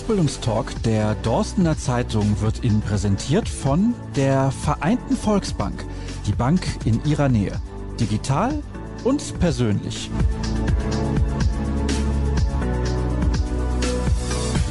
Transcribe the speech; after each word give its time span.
Ausbildungstalk 0.00 0.82
der 0.84 1.14
Dorstener 1.16 1.76
Zeitung 1.76 2.40
wird 2.40 2.64
Ihnen 2.64 2.80
präsentiert 2.80 3.46
von 3.46 3.92
der 4.16 4.50
Vereinten 4.50 5.14
Volksbank, 5.14 5.84
die 6.26 6.32
Bank 6.32 6.62
in 6.86 7.04
Ihrer 7.04 7.28
Nähe. 7.28 7.52
Digital 8.00 8.62
und 9.04 9.38
persönlich. 9.40 10.10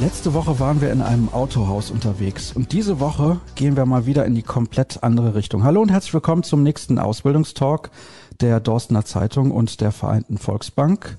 Letzte 0.00 0.34
Woche 0.34 0.58
waren 0.58 0.80
wir 0.80 0.90
in 0.90 1.00
einem 1.00 1.28
Autohaus 1.28 1.92
unterwegs 1.92 2.50
und 2.52 2.72
diese 2.72 2.98
Woche 2.98 3.38
gehen 3.54 3.76
wir 3.76 3.86
mal 3.86 4.06
wieder 4.06 4.24
in 4.24 4.34
die 4.34 4.42
komplett 4.42 5.04
andere 5.04 5.36
Richtung. 5.36 5.62
Hallo 5.62 5.80
und 5.80 5.92
herzlich 5.92 6.12
willkommen 6.12 6.42
zum 6.42 6.64
nächsten 6.64 6.98
Ausbildungstalk 6.98 7.92
der 8.40 8.58
Dorstener 8.58 9.04
Zeitung 9.04 9.52
und 9.52 9.80
der 9.80 9.92
Vereinten 9.92 10.38
Volksbank. 10.38 11.18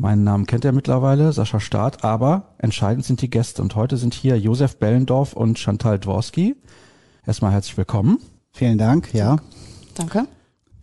Meinen 0.00 0.22
Namen 0.22 0.46
kennt 0.46 0.64
ihr 0.64 0.70
mittlerweile, 0.70 1.32
Sascha 1.32 1.58
Staat, 1.58 2.04
aber 2.04 2.54
entscheidend 2.58 3.04
sind 3.04 3.20
die 3.20 3.30
Gäste. 3.30 3.60
Und 3.60 3.74
heute 3.74 3.96
sind 3.96 4.14
hier 4.14 4.38
Josef 4.38 4.76
Bellendorf 4.78 5.32
und 5.32 5.58
Chantal 5.58 5.98
Dworski. 5.98 6.54
Erstmal 7.26 7.50
herzlich 7.50 7.76
willkommen. 7.76 8.18
Vielen 8.52 8.78
Dank, 8.78 9.12
ja. 9.12 9.38
Danke. 9.96 10.28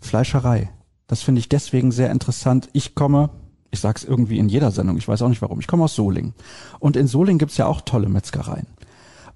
Fleischerei. 0.01 0.69
Das 1.07 1.21
finde 1.21 1.39
ich 1.39 1.47
deswegen 1.47 1.93
sehr 1.93 2.11
interessant. 2.11 2.67
Ich 2.73 2.93
komme, 2.93 3.29
ich 3.71 3.79
sage 3.79 3.99
es 3.99 4.03
irgendwie 4.03 4.37
in 4.37 4.49
jeder 4.49 4.71
Sendung, 4.71 4.97
ich 4.97 5.07
weiß 5.07 5.21
auch 5.21 5.29
nicht 5.29 5.41
warum, 5.41 5.61
ich 5.61 5.67
komme 5.67 5.85
aus 5.85 5.95
Solingen. 5.95 6.33
Und 6.79 6.97
in 6.97 7.07
Solingen 7.07 7.39
gibt's 7.39 7.55
ja 7.55 7.67
auch 7.67 7.79
tolle 7.79 8.09
Metzgereien. 8.09 8.67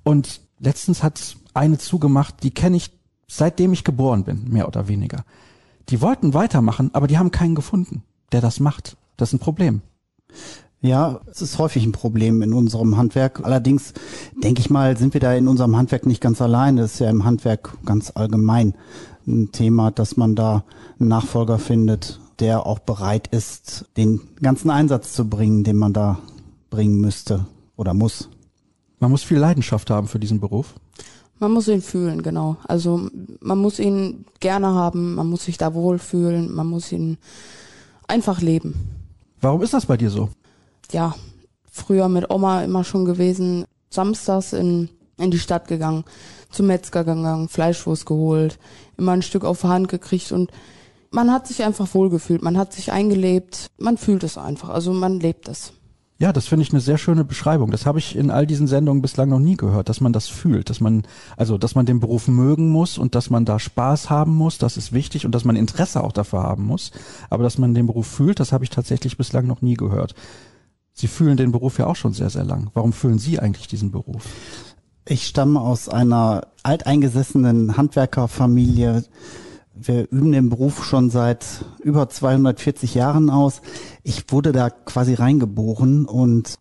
Und 0.03 0.41
letztens 0.59 1.03
hat 1.03 1.37
eine 1.53 1.77
zugemacht, 1.77 2.43
die 2.43 2.51
kenne 2.51 2.75
ich 2.75 2.91
seitdem 3.29 3.71
ich 3.71 3.85
geboren 3.85 4.25
bin, 4.25 4.43
mehr 4.49 4.67
oder 4.67 4.89
weniger. 4.89 5.23
Die 5.87 6.01
wollten 6.01 6.33
weitermachen, 6.33 6.89
aber 6.91 7.07
die 7.07 7.17
haben 7.17 7.31
keinen 7.31 7.55
gefunden, 7.55 8.03
der 8.33 8.41
das 8.41 8.59
macht. 8.59 8.97
Das 9.19 9.29
ist 9.29 9.33
ein 9.33 9.39
Problem. 9.39 9.81
Ja, 10.81 11.19
es 11.29 11.41
ist 11.41 11.57
häufig 11.57 11.83
ein 11.83 11.91
Problem 11.91 12.41
in 12.41 12.53
unserem 12.53 12.95
Handwerk. 12.95 13.43
Allerdings 13.43 13.93
denke 14.41 14.61
ich 14.61 14.69
mal, 14.69 14.95
sind 14.95 15.13
wir 15.13 15.19
da 15.19 15.33
in 15.33 15.49
unserem 15.49 15.75
Handwerk 15.75 16.05
nicht 16.05 16.21
ganz 16.21 16.41
allein. 16.41 16.77
Das 16.77 16.93
ist 16.93 16.99
ja 16.99 17.09
im 17.09 17.25
Handwerk 17.25 17.77
ganz 17.85 18.13
allgemein 18.15 18.75
ein 19.27 19.51
Thema, 19.51 19.91
dass 19.91 20.15
man 20.15 20.35
da 20.35 20.63
einen 20.97 21.09
Nachfolger 21.09 21.59
findet, 21.59 22.21
der 22.39 22.65
auch 22.65 22.79
bereit 22.79 23.27
ist, 23.27 23.85
den 23.97 24.21
ganzen 24.41 24.69
Einsatz 24.69 25.11
zu 25.11 25.27
bringen, 25.27 25.65
den 25.65 25.75
man 25.75 25.91
da 25.91 26.19
bringen 26.69 27.01
müsste 27.01 27.45
oder 27.75 27.93
muss. 27.93 28.29
Man 28.99 29.11
muss 29.11 29.23
viel 29.23 29.37
Leidenschaft 29.37 29.89
haben 29.89 30.07
für 30.07 30.19
diesen 30.19 30.39
Beruf. 30.39 30.75
Man 31.39 31.51
muss 31.51 31.67
ihn 31.67 31.81
fühlen, 31.81 32.23
genau. 32.23 32.55
Also 32.65 33.09
man 33.41 33.57
muss 33.57 33.79
ihn 33.79 34.25
gerne 34.39 34.67
haben, 34.67 35.15
man 35.15 35.27
muss 35.27 35.43
sich 35.43 35.57
da 35.57 35.73
wohlfühlen, 35.73 36.53
man 36.53 36.67
muss 36.67 36.91
ihn 36.93 37.17
einfach 38.07 38.41
leben. 38.41 38.75
Warum 39.41 39.61
ist 39.61 39.73
das 39.73 39.85
bei 39.85 39.97
dir 39.97 40.09
so? 40.09 40.29
Ja, 40.91 41.15
früher 41.71 42.09
mit 42.09 42.29
Oma 42.29 42.63
immer 42.63 42.83
schon 42.83 43.05
gewesen, 43.05 43.65
samstags 43.89 44.53
in, 44.53 44.89
in 45.17 45.31
die 45.31 45.39
Stadt 45.39 45.67
gegangen, 45.67 46.03
zum 46.51 46.67
Metzger 46.67 47.03
gegangen, 47.03 47.47
Fleischwurst 47.47 48.05
geholt, 48.05 48.59
immer 48.97 49.13
ein 49.13 49.21
Stück 49.21 49.45
auf 49.45 49.61
die 49.61 49.67
Hand 49.67 49.87
gekriegt 49.87 50.31
und 50.31 50.51
man 51.11 51.31
hat 51.31 51.47
sich 51.47 51.63
einfach 51.63 51.93
wohlgefühlt, 51.93 52.41
man 52.41 52.57
hat 52.57 52.73
sich 52.73 52.91
eingelebt, 52.91 53.67
man 53.77 53.97
fühlt 53.97 54.23
es 54.23 54.37
einfach, 54.37 54.69
also 54.69 54.93
man 54.93 55.19
lebt 55.19 55.47
es. 55.47 55.73
Ja, 56.21 56.33
das 56.33 56.47
finde 56.47 56.63
ich 56.63 56.71
eine 56.71 56.81
sehr 56.81 56.97
schöne 56.97 57.23
Beschreibung. 57.23 57.71
Das 57.71 57.85
habe 57.85 57.97
ich 57.97 58.13
in 58.17 58.29
all 58.29 58.45
diesen 58.45 58.67
Sendungen 58.67 59.01
bislang 59.01 59.29
noch 59.29 59.39
nie 59.39 59.55
gehört, 59.55 59.87
dass 59.87 60.01
man 60.01 60.11
das 60.11 60.27
fühlt, 60.27 60.69
dass 60.69 60.81
man, 60.81 61.03
also, 61.37 61.57
dass 61.57 61.75
man 61.75 61.85
den 61.85 62.01
Beruf 62.01 62.27
mögen 62.27 62.69
muss 62.69 62.97
und 62.97 63.15
dass 63.15 63.29
man 63.29 63.45
da 63.45 63.57
Spaß 63.57 64.09
haben 64.09 64.35
muss, 64.35 64.57
das 64.57 64.75
ist 64.75 64.91
wichtig 64.91 65.25
und 65.25 65.33
dass 65.33 65.45
man 65.45 65.55
Interesse 65.55 66.03
auch 66.03 66.11
dafür 66.11 66.43
haben 66.43 66.65
muss. 66.65 66.91
Aber 67.29 67.43
dass 67.43 67.57
man 67.57 67.73
den 67.73 67.87
Beruf 67.87 68.05
fühlt, 68.05 68.41
das 68.41 68.51
habe 68.51 68.65
ich 68.65 68.69
tatsächlich 68.69 69.15
bislang 69.15 69.47
noch 69.47 69.61
nie 69.61 69.75
gehört. 69.75 70.13
Sie 70.91 71.07
fühlen 71.07 71.37
den 71.37 71.53
Beruf 71.53 71.79
ja 71.79 71.87
auch 71.87 71.95
schon 71.95 72.11
sehr, 72.11 72.29
sehr 72.29 72.43
lang. 72.43 72.69
Warum 72.73 72.91
fühlen 72.91 73.17
Sie 73.17 73.39
eigentlich 73.39 73.67
diesen 73.67 73.91
Beruf? 73.91 74.25
Ich 75.07 75.25
stamme 75.25 75.61
aus 75.61 75.87
einer 75.87 76.47
alteingesessenen 76.63 77.77
Handwerkerfamilie 77.77 79.05
wir 79.81 80.07
üben 80.11 80.31
den 80.31 80.49
Beruf 80.49 80.85
schon 80.85 81.09
seit 81.09 81.45
über 81.81 82.09
240 82.09 82.95
Jahren 82.95 83.29
aus. 83.29 83.61
Ich 84.03 84.31
wurde 84.31 84.51
da 84.51 84.69
quasi 84.69 85.13
reingeboren 85.13 86.05
und 86.05 86.57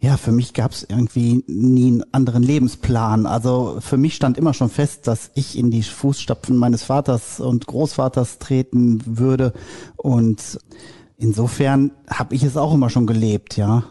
ja, 0.00 0.16
für 0.16 0.30
mich 0.30 0.54
gab 0.54 0.70
es 0.70 0.86
irgendwie 0.88 1.42
nie 1.48 1.88
einen 1.88 2.04
anderen 2.12 2.42
Lebensplan. 2.44 3.26
Also 3.26 3.78
für 3.80 3.96
mich 3.96 4.14
stand 4.14 4.38
immer 4.38 4.54
schon 4.54 4.70
fest, 4.70 5.08
dass 5.08 5.32
ich 5.34 5.58
in 5.58 5.72
die 5.72 5.82
Fußstapfen 5.82 6.56
meines 6.56 6.84
Vaters 6.84 7.40
und 7.40 7.66
Großvaters 7.66 8.38
treten 8.38 9.02
würde. 9.04 9.52
Und 9.96 10.60
insofern 11.16 11.90
habe 12.08 12.36
ich 12.36 12.44
es 12.44 12.56
auch 12.56 12.74
immer 12.74 12.90
schon 12.90 13.08
gelebt, 13.08 13.56
ja. 13.56 13.84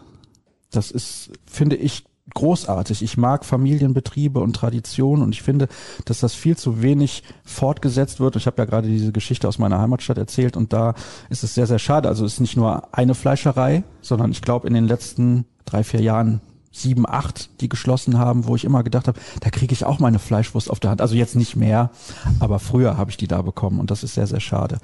Das 0.70 0.90
ist, 0.90 1.30
finde 1.44 1.76
ich, 1.76 2.04
großartig. 2.38 3.02
Ich 3.02 3.16
mag 3.16 3.44
Familienbetriebe 3.44 4.38
und 4.38 4.54
Traditionen 4.54 5.24
und 5.24 5.34
ich 5.34 5.42
finde, 5.42 5.66
dass 6.04 6.20
das 6.20 6.34
viel 6.34 6.56
zu 6.56 6.82
wenig 6.82 7.24
fortgesetzt 7.44 8.20
wird. 8.20 8.36
Ich 8.36 8.46
habe 8.46 8.62
ja 8.62 8.64
gerade 8.64 8.86
diese 8.86 9.10
Geschichte 9.10 9.48
aus 9.48 9.58
meiner 9.58 9.80
Heimatstadt 9.80 10.18
erzählt 10.18 10.56
und 10.56 10.72
da 10.72 10.94
ist 11.30 11.42
es 11.42 11.54
sehr, 11.54 11.66
sehr 11.66 11.80
schade. 11.80 12.08
Also 12.08 12.24
es 12.24 12.34
ist 12.34 12.40
nicht 12.40 12.56
nur 12.56 12.94
eine 12.94 13.16
Fleischerei, 13.16 13.82
sondern 14.02 14.30
ich 14.30 14.40
glaube 14.40 14.68
in 14.68 14.74
den 14.74 14.86
letzten 14.86 15.46
drei, 15.64 15.82
vier 15.82 16.00
Jahren 16.00 16.40
sieben, 16.70 17.08
acht, 17.08 17.60
die 17.60 17.68
geschlossen 17.68 18.18
haben, 18.18 18.46
wo 18.46 18.54
ich 18.54 18.64
immer 18.64 18.84
gedacht 18.84 19.08
habe, 19.08 19.18
da 19.40 19.50
kriege 19.50 19.72
ich 19.72 19.84
auch 19.84 19.98
meine 19.98 20.20
Fleischwurst 20.20 20.70
auf 20.70 20.78
der 20.78 20.90
Hand. 20.90 21.00
Also 21.00 21.16
jetzt 21.16 21.34
nicht 21.34 21.56
mehr, 21.56 21.90
aber 22.38 22.60
früher 22.60 22.96
habe 22.96 23.10
ich 23.10 23.16
die 23.16 23.26
da 23.26 23.42
bekommen 23.42 23.80
und 23.80 23.90
das 23.90 24.04
ist 24.04 24.14
sehr, 24.14 24.28
sehr 24.28 24.40
schade. 24.40 24.78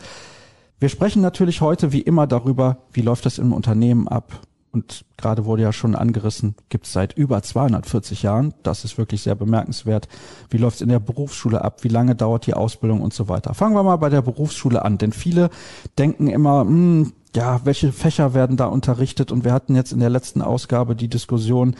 Wir 0.80 0.88
sprechen 0.88 1.22
natürlich 1.22 1.60
heute 1.60 1.92
wie 1.92 2.00
immer 2.00 2.26
darüber, 2.26 2.78
wie 2.92 3.02
läuft 3.02 3.26
das 3.26 3.38
im 3.38 3.52
Unternehmen 3.52 4.08
ab, 4.08 4.40
und 4.74 5.04
gerade 5.16 5.44
wurde 5.44 5.62
ja 5.62 5.72
schon 5.72 5.94
angerissen, 5.94 6.56
gibt 6.68 6.86
es 6.86 6.92
seit 6.92 7.12
über 7.16 7.42
240 7.42 8.22
Jahren. 8.22 8.54
Das 8.62 8.84
ist 8.84 8.98
wirklich 8.98 9.22
sehr 9.22 9.34
bemerkenswert. 9.34 10.08
Wie 10.50 10.56
läuft 10.56 10.76
es 10.76 10.82
in 10.82 10.88
der 10.88 10.98
Berufsschule 10.98 11.62
ab? 11.62 11.84
Wie 11.84 11.88
lange 11.88 12.14
dauert 12.14 12.46
die 12.46 12.54
Ausbildung 12.54 13.00
und 13.00 13.14
so 13.14 13.28
weiter? 13.28 13.54
Fangen 13.54 13.74
wir 13.74 13.82
mal 13.82 13.96
bei 13.96 14.08
der 14.08 14.22
Berufsschule 14.22 14.84
an, 14.84 14.98
denn 14.98 15.12
viele 15.12 15.50
denken 15.96 16.26
immer, 16.26 16.62
hm, 16.62 17.12
ja, 17.36 17.60
welche 17.64 17.92
Fächer 17.92 18.34
werden 18.34 18.56
da 18.56 18.66
unterrichtet? 18.66 19.32
Und 19.32 19.44
wir 19.44 19.52
hatten 19.52 19.74
jetzt 19.74 19.92
in 19.92 20.00
der 20.00 20.10
letzten 20.10 20.42
Ausgabe 20.42 20.96
die 20.96 21.08
Diskussion, 21.08 21.76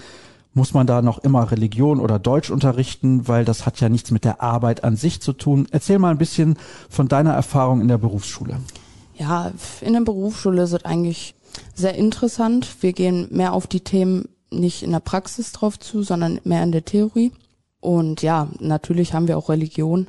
muss 0.52 0.72
man 0.72 0.86
da 0.86 1.02
noch 1.02 1.18
immer 1.18 1.50
Religion 1.50 1.98
oder 1.98 2.20
Deutsch 2.20 2.50
unterrichten, 2.50 3.26
weil 3.26 3.44
das 3.44 3.66
hat 3.66 3.80
ja 3.80 3.88
nichts 3.88 4.12
mit 4.12 4.24
der 4.24 4.40
Arbeit 4.40 4.84
an 4.84 4.96
sich 4.96 5.20
zu 5.20 5.32
tun. 5.32 5.66
Erzähl 5.72 5.98
mal 5.98 6.10
ein 6.10 6.18
bisschen 6.18 6.56
von 6.88 7.08
deiner 7.08 7.32
Erfahrung 7.32 7.80
in 7.80 7.88
der 7.88 7.98
Berufsschule. 7.98 8.58
Ja, 9.16 9.52
in 9.80 9.92
der 9.92 10.00
Berufsschule 10.00 10.62
es 10.62 10.84
eigentlich 10.84 11.34
sehr 11.74 11.94
interessant. 11.94 12.82
Wir 12.82 12.92
gehen 12.92 13.28
mehr 13.30 13.52
auf 13.52 13.66
die 13.66 13.80
Themen 13.80 14.28
nicht 14.50 14.82
in 14.82 14.92
der 14.92 15.00
Praxis 15.00 15.52
drauf 15.52 15.78
zu, 15.78 16.02
sondern 16.02 16.40
mehr 16.44 16.62
in 16.62 16.72
der 16.72 16.84
Theorie. 16.84 17.32
Und 17.80 18.22
ja, 18.22 18.48
natürlich 18.60 19.12
haben 19.12 19.28
wir 19.28 19.36
auch 19.36 19.48
Religion, 19.48 20.06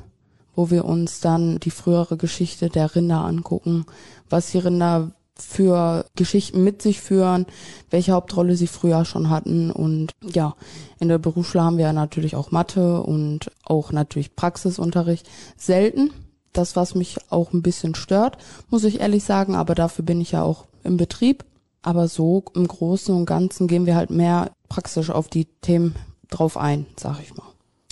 wo 0.54 0.70
wir 0.70 0.84
uns 0.84 1.20
dann 1.20 1.58
die 1.60 1.70
frühere 1.70 2.16
Geschichte 2.16 2.70
der 2.70 2.94
Rinder 2.94 3.24
angucken, 3.24 3.84
was 4.30 4.50
die 4.50 4.58
Rinder 4.58 5.12
für 5.38 6.06
Geschichten 6.16 6.64
mit 6.64 6.80
sich 6.80 7.00
führen, 7.00 7.44
welche 7.90 8.12
Hauptrolle 8.12 8.56
sie 8.56 8.66
früher 8.66 9.04
schon 9.04 9.28
hatten. 9.28 9.70
Und 9.70 10.12
ja, 10.22 10.54
in 10.98 11.08
der 11.08 11.18
Berufsschule 11.18 11.62
haben 11.62 11.78
wir 11.78 11.92
natürlich 11.92 12.36
auch 12.36 12.50
Mathe 12.50 13.02
und 13.02 13.50
auch 13.64 13.92
natürlich 13.92 14.34
Praxisunterricht. 14.34 15.28
Selten. 15.56 16.10
Das, 16.52 16.74
was 16.74 16.94
mich 16.94 17.18
auch 17.28 17.52
ein 17.52 17.60
bisschen 17.60 17.94
stört, 17.94 18.38
muss 18.70 18.84
ich 18.84 19.00
ehrlich 19.00 19.24
sagen, 19.24 19.54
aber 19.54 19.74
dafür 19.74 20.06
bin 20.06 20.22
ich 20.22 20.32
ja 20.32 20.42
auch 20.42 20.64
im 20.86 20.96
Betrieb. 20.96 21.44
Aber 21.82 22.08
so 22.08 22.42
im 22.54 22.66
Großen 22.66 23.14
und 23.14 23.26
Ganzen 23.26 23.68
gehen 23.68 23.86
wir 23.86 23.94
halt 23.94 24.10
mehr 24.10 24.50
praktisch 24.68 25.10
auf 25.10 25.28
die 25.28 25.44
Themen 25.60 25.94
drauf 26.30 26.56
ein, 26.56 26.86
sag 26.96 27.20
ich 27.22 27.34
mal. 27.36 27.46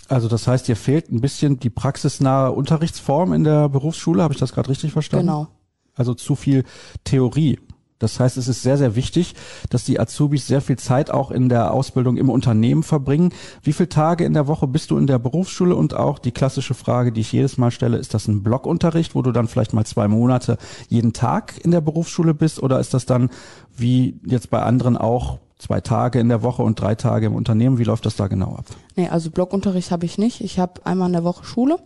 Also 0.09 0.29
das 0.29 0.47
heißt, 0.47 0.67
dir 0.69 0.77
fehlt 0.77 1.11
ein 1.11 1.21
bisschen 1.21 1.61
die 1.61 1.71
praxisnahe 1.71 2.51
Unterrichtsform 2.53 3.33
in 3.33 3.45
der 3.45 3.69
Berufsschule, 3.69 4.23
habe 4.23 4.35
ich 4.35 4.41
das 4.41 4.53
gerade 4.53 4.69
richtig 4.69 4.93
verstanden? 4.93 5.27
Genau. 5.27 5.47
Also 5.95 6.15
zu 6.15 6.35
viel 6.35 6.65
Theorie. 7.05 7.61
Das 7.99 8.19
heißt, 8.19 8.37
es 8.37 8.49
ist 8.49 8.63
sehr, 8.63 8.77
sehr 8.77 8.97
wichtig, 8.97 9.35
dass 9.71 9.85
die 9.85 10.01
Azubis 10.01 10.47
sehr 10.47 10.61
viel 10.61 10.77
Zeit 10.77 11.11
auch 11.11 11.31
in 11.31 11.49
der 11.49 11.73
Ausbildung 11.73 12.17
im 12.17 12.29
Unternehmen 12.29 12.83
verbringen. 12.83 13.33
Wie 13.63 13.73
viele 13.73 13.89
Tage 13.89 14.25
in 14.25 14.35
der 14.35 14.47
Woche 14.47 14.67
bist 14.67 14.91
du 14.91 14.99
in 14.99 15.07
der 15.07 15.19
Berufsschule? 15.19 15.77
Und 15.77 15.95
auch 15.95 16.19
die 16.19 16.33
klassische 16.33 16.75
Frage, 16.75 17.13
die 17.13 17.21
ich 17.21 17.33
jedes 17.33 17.57
Mal 17.57 17.71
stelle, 17.71 17.97
ist 17.97 18.13
das 18.13 18.27
ein 18.27 18.43
Blockunterricht, 18.43 19.15
wo 19.15 19.23
du 19.23 19.33
dann 19.33 19.49
vielleicht 19.49 19.73
mal 19.73 19.87
zwei 19.87 20.09
Monate 20.09 20.59
jeden 20.89 21.13
Tag 21.13 21.55
in 21.65 21.71
der 21.71 21.81
Berufsschule 21.81 22.35
bist? 22.35 22.63
Oder 22.63 22.81
ist 22.81 22.95
das 22.95 23.07
dann, 23.07 23.31
wie 23.77 24.21
jetzt 24.27 24.51
bei 24.51 24.63
anderen 24.63 24.97
auch, 24.97 25.39
zwei 25.59 25.81
Tage 25.81 26.19
in 26.19 26.29
der 26.29 26.43
Woche 26.43 26.63
und 26.63 26.81
drei 26.81 26.97
Tage 26.97 27.27
im 27.27 27.35
Unternehmen? 27.35 27.79
Wie 27.79 27.85
läuft 27.85 28.07
das 28.07 28.17
da 28.17 28.27
genau 28.27 28.57
ab? 28.57 28.67
Nee, 28.97 29.09
also 29.09 29.31
Blockunterricht 29.31 29.93
habe 29.93 30.05
ich 30.05 30.19
nicht. 30.19 30.41
Ich 30.41 30.59
habe 30.59 30.85
einmal 30.85 31.07
in 31.09 31.13
der 31.15 31.25
Woche 31.25 31.45
Schule 31.45 31.79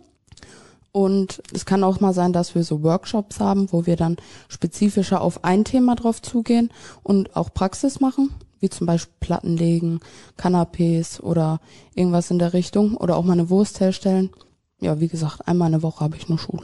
und 0.91 1.41
es 1.53 1.65
kann 1.65 1.83
auch 1.83 1.99
mal 1.99 2.13
sein, 2.13 2.33
dass 2.33 2.55
wir 2.55 2.63
so 2.63 2.81
Workshops 2.83 3.39
haben, 3.39 3.71
wo 3.71 3.85
wir 3.85 3.95
dann 3.95 4.17
spezifischer 4.47 5.21
auf 5.21 5.43
ein 5.43 5.63
Thema 5.63 5.95
drauf 5.95 6.21
zugehen 6.21 6.71
und 7.03 7.35
auch 7.35 7.53
Praxis 7.53 7.99
machen, 7.99 8.31
wie 8.59 8.69
zum 8.69 8.87
Beispiel 8.87 9.13
Platten 9.19 9.55
legen, 9.55 9.99
Canapés 10.37 11.21
oder 11.21 11.59
irgendwas 11.93 12.31
in 12.31 12.39
der 12.39 12.53
Richtung 12.53 12.97
oder 12.97 13.17
auch 13.17 13.23
mal 13.23 13.33
eine 13.33 13.49
Wurst 13.49 13.79
herstellen. 13.79 14.31
Ja, 14.79 14.99
wie 14.99 15.07
gesagt, 15.07 15.47
einmal 15.47 15.67
in 15.67 15.73
der 15.73 15.83
Woche 15.83 16.03
habe 16.03 16.15
ich 16.15 16.29
nur 16.29 16.39
Schule. 16.39 16.63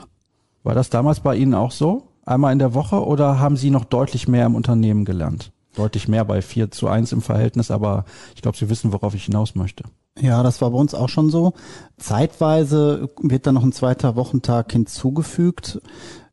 War 0.64 0.74
das 0.74 0.90
damals 0.90 1.20
bei 1.20 1.36
Ihnen 1.36 1.54
auch 1.54 1.72
so? 1.72 2.08
Einmal 2.26 2.54
in 2.54 2.60
der 2.60 2.74
Woche 2.74 3.06
oder 3.06 3.40
haben 3.40 3.56
Sie 3.56 3.70
noch 3.70 3.86
deutlich 3.86 4.28
mehr 4.28 4.48
im 4.48 4.56
Unternehmen 4.56 5.06
gelernt? 5.06 5.52
Deutlich 5.76 6.08
mehr 6.08 6.26
bei 6.26 6.42
4 6.42 6.72
zu 6.72 6.88
1 6.88 7.12
im 7.12 7.22
Verhältnis, 7.22 7.72
aber 7.72 8.06
ich 8.36 8.42
glaube, 8.42 8.58
Sie 8.58 8.70
wissen, 8.70 8.94
worauf 8.94 9.16
ich 9.16 9.26
hinaus 9.26 9.56
möchte. 9.56 9.84
Ja, 10.20 10.44
das 10.44 10.62
war 10.62 10.72
bei 10.72 10.78
uns 10.78 10.94
auch 10.94 11.10
schon 11.10 11.30
so. 11.30 11.54
Zeitweise 11.98 13.10
wird 13.22 13.46
dann 13.48 13.56
noch 13.56 13.64
ein 13.64 13.74
zweiter 13.74 14.16
Wochentag 14.16 14.72
hinzugefügt. 14.72 15.82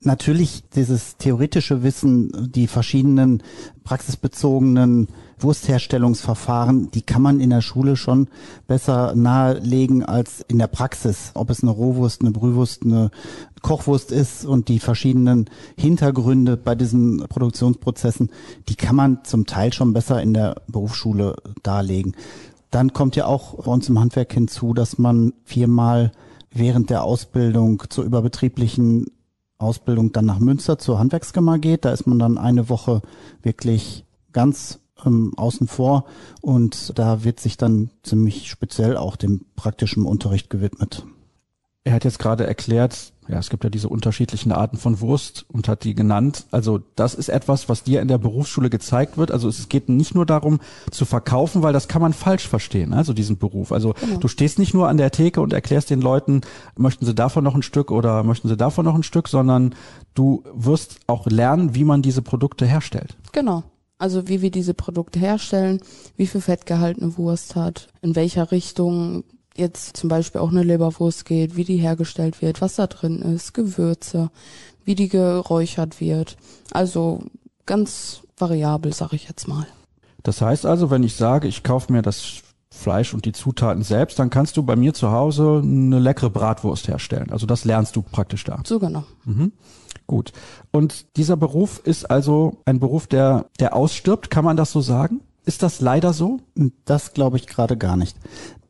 Natürlich 0.01 0.63
dieses 0.71 1.17
theoretische 1.17 1.83
Wissen, 1.83 2.51
die 2.53 2.69
verschiedenen 2.69 3.43
praxisbezogenen 3.83 5.09
Wurstherstellungsverfahren, 5.43 6.91
die 6.91 7.03
kann 7.03 7.23
man 7.23 7.41
in 7.41 7.51
der 7.51 7.61
Schule 7.61 7.97
schon 7.97 8.29
besser 8.67 9.15
nahelegen 9.15 10.05
als 10.05 10.45
in 10.49 10.59
der 10.59 10.67
Praxis. 10.67 11.33
Ob 11.35 11.51
es 11.51 11.63
eine 11.63 11.73
Rohwurst, 11.73 12.23
eine 12.23 12.31
Brühwurst, 12.31 12.83
eine 12.85 13.11
Kochwurst 13.63 14.13
ist 14.13 14.45
und 14.45 14.69
die 14.69 14.79
verschiedenen 14.79 15.49
Hintergründe 15.77 16.57
bei 16.57 16.75
diesen 16.75 17.19
Produktionsprozessen, 17.29 18.31
die 18.69 18.75
kann 18.75 18.97
man 18.97 19.25
zum 19.25 19.47
Teil 19.47 19.73
schon 19.73 19.93
besser 19.93 20.23
in 20.23 20.35
der 20.35 20.63
Berufsschule 20.67 21.37
darlegen. 21.63 22.15
Dann 22.71 22.93
kommt 22.93 23.17
ja 23.17 23.27
auch 23.27 23.55
bei 23.65 23.71
uns 23.71 23.89
im 23.89 23.99
Handwerk 23.99 24.33
hinzu, 24.33 24.75
dass 24.75 24.99
man 24.99 25.33
viermal 25.45 26.13
während 26.51 26.91
der 26.91 27.05
Ausbildung 27.05 27.83
zur 27.89 28.05
überbetrieblichen 28.05 29.07
Ausbildung 29.59 30.13
dann 30.13 30.27
nach 30.27 30.41
Münster 30.41 30.79
zur 30.79 30.99
Handwerkskammer 30.99 31.59
geht. 31.59 31.85
Da 31.85 31.93
ist 31.93 32.07
man 32.07 32.19
dann 32.19 32.39
eine 32.39 32.69
Woche 32.69 33.01
wirklich 33.43 34.05
ganz 34.33 34.81
ähm, 35.05 35.33
außen 35.37 35.69
vor 35.69 36.05
und 36.41 36.99
da 36.99 37.25
wird 37.25 37.41
sich 37.41 37.57
dann 37.57 37.91
ziemlich 38.03 38.51
speziell 38.51 38.97
auch 38.97 39.17
dem 39.17 39.45
praktischen 39.57 40.05
Unterricht 40.05 40.51
gewidmet. 40.51 41.05
Er 41.85 41.95
hat 41.95 42.05
jetzt 42.05 42.21
gerade 42.21 42.47
erklärt, 42.47 43.13
ja, 43.29 43.39
es 43.39 43.51
gibt 43.51 43.65
ja 43.65 43.71
diese 43.71 43.89
unterschiedlichen 43.89 44.53
Arten 44.53 44.77
von 44.77 45.01
Wurst 45.01 45.47
und 45.49 45.69
hat 45.69 45.85
die 45.85 45.95
genannt. 45.95 46.47
Also 46.51 46.81
das 46.97 47.15
ist 47.15 47.29
etwas, 47.29 47.69
was 47.69 47.83
dir 47.83 48.01
in 48.01 48.09
der 48.09 48.19
Berufsschule 48.19 48.69
gezeigt 48.69 49.17
wird. 49.17 49.31
Also 49.31 49.49
es 49.49 49.69
geht 49.69 49.89
nicht 49.89 50.15
nur 50.15 50.27
darum 50.27 50.61
zu 50.91 51.05
verkaufen, 51.05 51.63
weil 51.63 51.73
das 51.73 51.89
kann 51.89 52.03
man 52.03 52.13
falsch 52.13 52.49
verstehen, 52.49 52.93
also 52.93 53.13
diesen 53.13 53.39
Beruf. 53.39 53.73
Also 53.73 53.95
genau. 53.95 54.19
du 54.19 54.29
stehst 54.29 54.59
nicht 54.59 54.75
nur 54.75 54.89
an 54.89 54.97
der 54.97 55.13
Theke 55.13 55.41
und 55.41 55.53
erklärst 55.53 55.91
den 55.91 56.01
Leuten, 56.01 56.43
möchten 56.77 57.07
sie 57.07 57.15
davon 57.15 57.43
noch 57.45 57.55
ein 57.55 57.63
Stück 57.63 57.91
oder 57.91 58.23
möchten 58.25 58.49
sie 58.49 58.57
davon 58.57 58.85
noch 58.85 58.95
ein 58.95 59.05
Stück, 59.05 59.29
sondern 59.29 59.75
du 60.15 60.45
wirst 60.55 60.99
auch 61.07 61.27
lernen, 61.27 61.75
wie 61.75 61.85
man 61.85 62.03
diese 62.03 62.23
Produkte 62.23 62.67
herstellt. 62.67 63.17
Genau. 63.33 63.63
Also 64.03 64.27
wie 64.27 64.43
wir 64.43 64.51
diese 64.51 64.75
Produkte 64.75 65.21
herstellen, 65.21 65.81
wie 66.17 66.27
viel 66.27 66.41
Fettgehalt 66.41 67.01
eine 67.01 67.17
Wurst 67.17 67.55
hat, 67.55 67.87
in 68.01 68.17
welcher 68.17 68.51
Richtung 68.51 69.23
jetzt 69.57 69.97
zum 69.97 70.09
Beispiel 70.09 70.41
auch 70.41 70.51
eine 70.51 70.65
Leberwurst 70.65 71.25
geht, 71.25 71.55
wie 71.55 71.63
die 71.63 71.77
hergestellt 71.77 72.43
wird, 72.43 72.61
was 72.61 72.75
da 72.75 72.89
drin 72.89 73.23
ist, 73.23 73.55
Gewürze, 73.55 74.33
wie 74.85 74.97
die 74.97 75.09
geräuchert 75.09 76.01
wird. 76.01 76.37
Also 76.73 77.23
ganz 77.65 78.23
variabel, 78.37 78.93
sag 78.93 79.13
ich 79.13 79.29
jetzt 79.29 79.47
mal. 79.47 79.69
Das 80.25 80.41
heißt 80.41 80.67
also, 80.67 80.91
wenn 80.91 81.05
ich 81.05 81.15
sage, 81.15 81.47
ich 81.47 81.63
kaufe 81.63 81.93
mir 81.93 82.03
das 82.03 82.43
Fleisch 82.73 83.13
und 83.13 83.27
die 83.27 83.33
Zutaten 83.33 83.83
selbst, 83.83 84.19
dann 84.19 84.31
kannst 84.31 84.57
du 84.57 84.63
bei 84.63 84.77
mir 84.77 84.95
zu 84.95 85.13
Hause 85.13 85.61
eine 85.63 85.99
leckere 85.99 86.31
Bratwurst 86.31 86.89
herstellen. 86.89 87.31
Also 87.31 87.47
das 87.47 87.65
lernst 87.65 87.95
du 87.97 88.03
praktisch 88.03 88.45
da. 88.45 88.61
So 88.65 88.79
genau. 88.79 89.05
Mhm. 89.25 89.53
Gut. 90.07 90.33
Und 90.73 91.17
dieser 91.17 91.37
Beruf 91.37 91.81
ist 91.85 92.11
also 92.11 92.57
ein 92.65 92.81
Beruf, 92.81 93.07
der, 93.07 93.47
der 93.61 93.77
ausstirbt, 93.77 94.31
kann 94.31 94.45
man 94.45 94.57
das 94.57 94.73
so 94.73 94.81
sagen? 94.81 95.21
Ist 95.45 95.63
das 95.63 95.81
leider 95.81 96.13
so? 96.13 96.41
Das 96.85 97.13
glaube 97.13 97.37
ich 97.37 97.47
gerade 97.47 97.77
gar 97.77 97.97
nicht. 97.97 98.17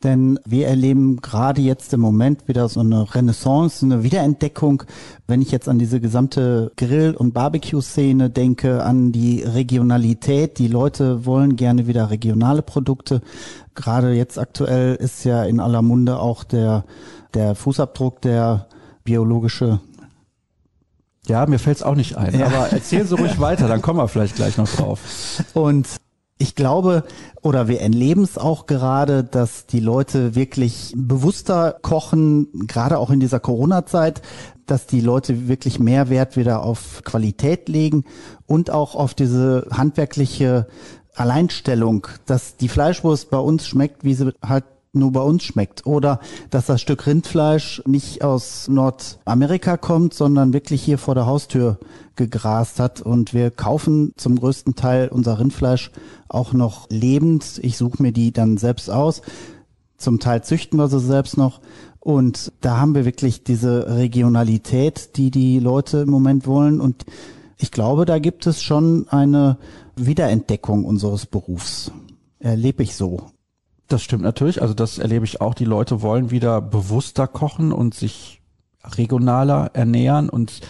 Denn 0.02 0.38
wir 0.44 0.66
erleben 0.66 1.19
gerade 1.20 1.60
jetzt 1.60 1.93
im 1.94 2.00
Moment 2.00 2.49
wieder 2.49 2.69
so 2.69 2.81
eine 2.81 3.14
Renaissance, 3.14 3.84
eine 3.84 4.02
Wiederentdeckung. 4.02 4.82
Wenn 5.26 5.43
ich 5.43 5.52
jetzt 5.52 5.69
an 5.69 5.78
diese 5.78 6.00
gesamte 6.00 6.72
Grill- 6.76 7.14
und 7.14 7.34
Barbecue-Szene 7.34 8.31
denke, 8.31 8.82
an 8.82 9.12
die 9.12 9.43
Regionalität, 9.43 10.58
die 10.58 10.69
Leute 10.69 11.25
wollen 11.25 11.56
gerne 11.56 11.87
wieder 11.87 12.10
regionale 12.10 12.62
Produkte. 12.62 13.20
Gerade 13.75 14.12
jetzt 14.12 14.38
aktuell 14.38 14.96
ist 14.96 15.25
ja 15.25 15.44
in 15.44 15.60
aller 15.60 15.82
Munde 15.82 16.19
auch 16.19 16.43
der, 16.44 16.84
der 17.34 17.54
Fußabdruck, 17.54 18.20
der 18.22 18.66
biologische 19.04 19.81
ja, 21.28 21.46
mir 21.46 21.60
fällt's 21.60 21.84
auch 21.84 21.94
nicht 21.94 22.16
ein. 22.16 22.37
Ja. 22.37 22.46
Aber 22.46 22.72
erzählen 22.72 23.06
Sie 23.06 23.14
ruhig 23.14 23.38
weiter, 23.38 23.69
dann 23.69 23.81
kommen 23.81 24.00
wir 24.00 24.08
vielleicht 24.08 24.34
gleich 24.34 24.56
noch 24.56 24.69
drauf. 24.69 24.99
Und 25.54 25.87
ich 26.43 26.56
glaube, 26.56 27.05
oder 27.41 27.69
wir 27.69 27.81
erleben 27.81 28.25
es 28.25 28.37
auch 28.37 28.67
gerade, 28.67 29.23
dass 29.23 29.67
die 29.67 29.79
Leute 29.79 30.35
wirklich 30.35 30.93
bewusster 30.97 31.79
kochen, 31.83 32.67
gerade 32.67 32.99
auch 32.99 33.11
in 33.11 33.21
dieser 33.21 33.39
Corona-Zeit, 33.39 34.23
dass 34.67 34.89
die 34.89 35.00
Leute 35.00 35.47
wirklich 35.47 35.79
mehr 35.79 36.11
Wert 36.11 36.37
wieder 36.37 36.65
auf 36.65 37.03
Qualität 37.05 37.69
legen 37.69 38.05
und 38.47 38.71
auch 38.71 38.97
auf 38.97 39.15
diese 39.15 39.69
handwerkliche 39.71 40.67
Alleinstellung, 41.15 42.09
dass 42.27 42.56
die 42.56 42.69
Fleischwurst 42.69 43.31
bei 43.31 43.38
uns 43.38 43.65
schmeckt, 43.69 44.03
wie 44.03 44.15
sie 44.15 44.35
halt 44.45 44.65
nur 44.93 45.12
bei 45.12 45.21
uns 45.21 45.43
schmeckt. 45.43 45.87
Oder 45.87 46.21
dass 46.50 46.67
das 46.67 46.81
Stück 46.81 47.06
Rindfleisch 47.06 47.83
nicht 47.87 48.23
aus 48.23 48.69
Nordamerika 48.69 49.77
kommt, 49.77 50.15
sondern 50.15 50.53
wirklich 50.53 50.83
hier 50.83 50.99
vor 50.99 51.15
der 51.15 51.27
Haustür 51.27 51.79
gegrast 52.17 52.79
hat. 52.79 53.00
Und 53.00 53.35
wir 53.35 53.50
kaufen 53.50 54.12
zum 54.17 54.39
größten 54.39 54.75
Teil 54.75 55.09
unser 55.09 55.39
Rindfleisch 55.39 55.91
auch 56.29 56.53
noch 56.53 56.89
lebend. 56.91 57.59
Ich 57.62 57.77
suche 57.77 58.03
mir 58.03 58.12
die 58.12 58.33
dann 58.33 58.59
selbst 58.59 58.91
aus. 58.91 59.23
Zum 59.97 60.21
Teil 60.21 60.43
züchten 60.43 60.79
wir 60.79 60.89
sie 60.89 61.00
selbst 61.00 61.37
noch. 61.37 61.61
Und 62.00 62.53
da 62.61 62.79
haben 62.79 62.95
wir 62.95 63.05
wirklich 63.05 63.45
diese 63.45 63.97
Regionalität, 63.97 65.17
die 65.17 65.31
die 65.31 65.61
Leute 65.61 65.99
im 65.99 66.11
Moment 66.11 66.47
wollen. 66.47 66.81
Und 66.81 67.06
ich 67.56 67.71
glaube, 67.71 68.05
da 68.05 68.19
gibt 68.19 68.47
es 68.47 68.61
schon 68.61 69.06
eine 69.09 69.56
Wiederentdeckung 69.95 70.85
unseres 70.85 71.27
Berufs. 71.27 71.93
Erlebe 72.41 72.83
ich 72.83 72.97
so. 72.97 73.28
Das 73.89 74.03
stimmt 74.03 74.23
natürlich. 74.23 74.62
Also 74.62 74.75
das 74.75 74.99
erlebe 74.99 75.25
ich 75.25 75.41
auch. 75.41 75.55
Die 75.55 75.65
Leute 75.65 76.03
wollen 76.03 76.31
wieder 76.31 76.61
bewusster 76.61 77.27
kochen 77.27 77.73
und 77.73 77.95
sich 77.95 78.41
regionaler 78.85 79.71
ernähren 79.75 80.29
und 80.29 80.61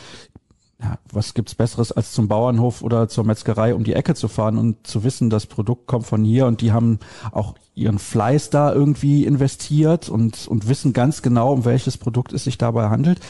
ja, 0.82 0.98
was 1.12 1.34
gibt's 1.34 1.54
Besseres 1.54 1.92
als 1.92 2.12
zum 2.12 2.26
Bauernhof 2.26 2.82
oder 2.82 3.08
zur 3.08 3.24
Metzgerei 3.24 3.74
um 3.74 3.84
die 3.84 3.94
Ecke 3.94 4.14
zu 4.14 4.26
fahren 4.26 4.58
und 4.58 4.84
zu 4.86 5.04
wissen, 5.04 5.30
das 5.30 5.46
Produkt 5.46 5.86
kommt 5.86 6.06
von 6.06 6.24
hier 6.24 6.46
und 6.46 6.60
die 6.60 6.72
haben 6.72 6.98
auch 7.30 7.54
ihren 7.74 8.00
Fleiß 8.00 8.50
da 8.50 8.72
irgendwie 8.72 9.24
investiert 9.24 10.08
und, 10.08 10.48
und 10.48 10.68
wissen 10.68 10.92
ganz 10.92 11.22
genau, 11.22 11.52
um 11.52 11.64
welches 11.64 11.98
Produkt 11.98 12.32
es 12.32 12.44
sich 12.44 12.58
dabei 12.58 12.88
handelt 12.88 13.20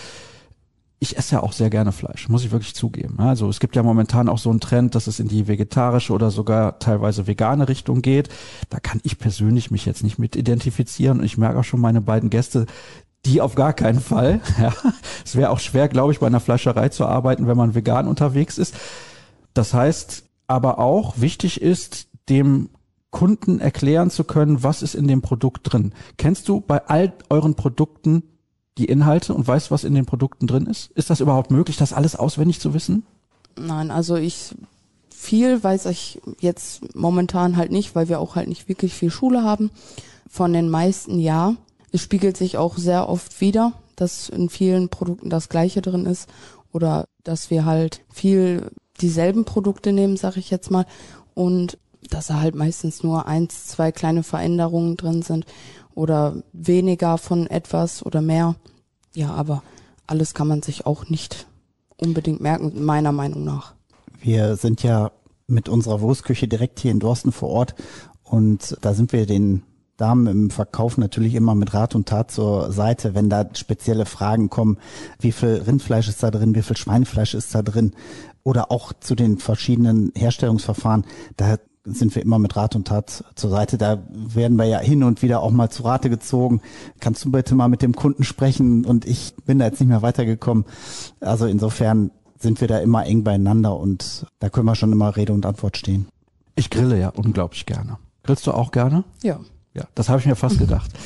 ich 1.02 1.18
esse 1.18 1.34
ja 1.34 1.42
auch 1.42 1.52
sehr 1.52 1.68
gerne 1.68 1.90
Fleisch, 1.90 2.28
muss 2.28 2.44
ich 2.44 2.52
wirklich 2.52 2.76
zugeben. 2.76 3.18
Also 3.18 3.48
es 3.48 3.58
gibt 3.58 3.74
ja 3.74 3.82
momentan 3.82 4.28
auch 4.28 4.38
so 4.38 4.50
einen 4.50 4.60
Trend, 4.60 4.94
dass 4.94 5.08
es 5.08 5.18
in 5.18 5.26
die 5.26 5.48
vegetarische 5.48 6.12
oder 6.12 6.30
sogar 6.30 6.78
teilweise 6.78 7.26
vegane 7.26 7.68
Richtung 7.68 8.02
geht. 8.02 8.28
Da 8.70 8.78
kann 8.78 9.00
ich 9.02 9.18
persönlich 9.18 9.72
mich 9.72 9.84
jetzt 9.84 10.04
nicht 10.04 10.20
mit 10.20 10.36
identifizieren 10.36 11.18
und 11.18 11.24
ich 11.24 11.36
merke 11.36 11.58
auch 11.58 11.64
schon 11.64 11.80
meine 11.80 12.00
beiden 12.00 12.30
Gäste, 12.30 12.66
die 13.26 13.40
auf 13.40 13.56
gar 13.56 13.72
keinen 13.72 14.00
Fall. 14.00 14.40
Ja, 14.60 14.72
es 15.24 15.34
wäre 15.34 15.50
auch 15.50 15.58
schwer, 15.58 15.88
glaube 15.88 16.12
ich, 16.12 16.20
bei 16.20 16.28
einer 16.28 16.38
Fleischerei 16.38 16.88
zu 16.88 17.04
arbeiten, 17.04 17.48
wenn 17.48 17.56
man 17.56 17.74
vegan 17.74 18.06
unterwegs 18.06 18.56
ist. 18.56 18.76
Das 19.54 19.74
heißt, 19.74 20.22
aber 20.46 20.78
auch 20.78 21.14
wichtig 21.16 21.60
ist, 21.60 22.06
dem 22.28 22.68
Kunden 23.10 23.58
erklären 23.58 24.10
zu 24.10 24.22
können, 24.22 24.62
was 24.62 24.82
ist 24.82 24.94
in 24.94 25.08
dem 25.08 25.20
Produkt 25.20 25.72
drin. 25.72 25.94
Kennst 26.16 26.48
du 26.48 26.60
bei 26.60 26.86
all 26.86 27.12
euren 27.28 27.56
Produkten 27.56 28.22
die 28.78 28.86
Inhalte 28.86 29.34
und 29.34 29.46
weißt, 29.46 29.70
was 29.70 29.84
in 29.84 29.94
den 29.94 30.06
Produkten 30.06 30.46
drin 30.46 30.66
ist? 30.66 30.90
Ist 30.92 31.10
das 31.10 31.20
überhaupt 31.20 31.50
möglich, 31.50 31.76
das 31.76 31.92
alles 31.92 32.16
auswendig 32.16 32.60
zu 32.60 32.74
wissen? 32.74 33.04
Nein, 33.56 33.90
also 33.90 34.16
ich 34.16 34.54
viel 35.22 35.62
weiß 35.62 35.86
ich 35.86 36.20
jetzt 36.40 36.96
momentan 36.96 37.56
halt 37.56 37.70
nicht, 37.70 37.94
weil 37.94 38.08
wir 38.08 38.18
auch 38.18 38.34
halt 38.34 38.48
nicht 38.48 38.68
wirklich 38.68 38.92
viel 38.92 39.10
Schule 39.10 39.44
haben. 39.44 39.70
Von 40.28 40.52
den 40.52 40.68
meisten 40.68 41.18
ja. 41.18 41.54
Es 41.92 42.00
spiegelt 42.00 42.36
sich 42.36 42.56
auch 42.56 42.76
sehr 42.76 43.08
oft 43.08 43.40
wieder, 43.40 43.74
dass 43.94 44.28
in 44.28 44.48
vielen 44.48 44.88
Produkten 44.88 45.30
das 45.30 45.48
Gleiche 45.48 45.82
drin 45.82 46.06
ist 46.06 46.28
oder 46.72 47.06
dass 47.22 47.50
wir 47.50 47.64
halt 47.64 48.00
viel 48.10 48.70
dieselben 49.00 49.44
Produkte 49.44 49.92
nehmen, 49.92 50.16
sag 50.16 50.36
ich 50.36 50.50
jetzt 50.50 50.70
mal, 50.70 50.86
und 51.34 51.78
dass 52.10 52.26
da 52.26 52.40
halt 52.40 52.54
meistens 52.54 53.02
nur 53.02 53.26
eins, 53.26 53.66
zwei 53.66 53.92
kleine 53.92 54.22
Veränderungen 54.22 54.96
drin 54.96 55.22
sind 55.22 55.46
oder 55.94 56.42
weniger 56.52 57.18
von 57.18 57.46
etwas 57.46 58.04
oder 58.04 58.22
mehr. 58.22 58.56
Ja, 59.14 59.32
aber 59.32 59.62
alles 60.06 60.34
kann 60.34 60.48
man 60.48 60.62
sich 60.62 60.86
auch 60.86 61.08
nicht 61.08 61.46
unbedingt 61.96 62.40
merken, 62.40 62.84
meiner 62.84 63.12
Meinung 63.12 63.44
nach. 63.44 63.74
Wir 64.20 64.56
sind 64.56 64.82
ja 64.82 65.10
mit 65.46 65.68
unserer 65.68 66.00
Wurstküche 66.00 66.48
direkt 66.48 66.80
hier 66.80 66.90
in 66.90 67.00
Dorsten 67.00 67.32
vor 67.32 67.50
Ort 67.50 67.74
und 68.22 68.76
da 68.80 68.94
sind 68.94 69.12
wir 69.12 69.26
den 69.26 69.62
Damen 69.96 70.26
im 70.26 70.50
Verkauf 70.50 70.96
natürlich 70.96 71.34
immer 71.34 71.54
mit 71.54 71.74
Rat 71.74 71.94
und 71.94 72.08
Tat 72.08 72.30
zur 72.30 72.72
Seite, 72.72 73.14
wenn 73.14 73.28
da 73.28 73.48
spezielle 73.54 74.06
Fragen 74.06 74.48
kommen, 74.50 74.78
wie 75.20 75.32
viel 75.32 75.62
Rindfleisch 75.66 76.08
ist 76.08 76.22
da 76.22 76.30
drin, 76.30 76.54
wie 76.54 76.62
viel 76.62 76.76
Schweinefleisch 76.76 77.34
ist 77.34 77.54
da 77.54 77.62
drin 77.62 77.92
oder 78.42 78.72
auch 78.72 78.92
zu 78.98 79.14
den 79.14 79.38
verschiedenen 79.38 80.10
Herstellungsverfahren. 80.16 81.04
Da 81.36 81.46
sind 81.84 82.14
wir 82.14 82.22
immer 82.22 82.38
mit 82.38 82.56
Rat 82.56 82.76
und 82.76 82.88
Tat 82.88 83.24
zur 83.34 83.50
Seite. 83.50 83.78
Da 83.78 84.02
werden 84.08 84.56
wir 84.56 84.66
ja 84.66 84.78
hin 84.78 85.02
und 85.02 85.22
wieder 85.22 85.40
auch 85.40 85.50
mal 85.50 85.70
zu 85.70 85.82
Rate 85.82 86.10
gezogen. 86.10 86.60
Kannst 87.00 87.24
du 87.24 87.30
bitte 87.30 87.54
mal 87.54 87.68
mit 87.68 87.82
dem 87.82 87.94
Kunden 87.94 88.24
sprechen? 88.24 88.84
Und 88.84 89.04
ich 89.04 89.34
bin 89.46 89.58
da 89.58 89.66
jetzt 89.66 89.80
nicht 89.80 89.88
mehr 89.88 90.02
weitergekommen. 90.02 90.64
Also 91.20 91.46
insofern 91.46 92.10
sind 92.38 92.60
wir 92.60 92.68
da 92.68 92.78
immer 92.78 93.06
eng 93.06 93.24
beieinander 93.24 93.76
und 93.76 94.26
da 94.38 94.48
können 94.48 94.66
wir 94.66 94.74
schon 94.74 94.92
immer 94.92 95.16
Rede 95.16 95.32
und 95.32 95.46
Antwort 95.46 95.76
stehen. 95.76 96.08
Ich 96.54 96.70
grille 96.70 96.98
ja 96.98 97.08
unglaublich 97.08 97.66
gerne. 97.66 97.98
Grillst 98.24 98.46
du 98.46 98.52
auch 98.52 98.70
gerne? 98.72 99.04
Ja. 99.22 99.40
Ja, 99.74 99.84
das 99.94 100.08
habe 100.08 100.20
ich 100.20 100.26
mir 100.26 100.36
fast 100.36 100.58
gedacht. 100.58 100.90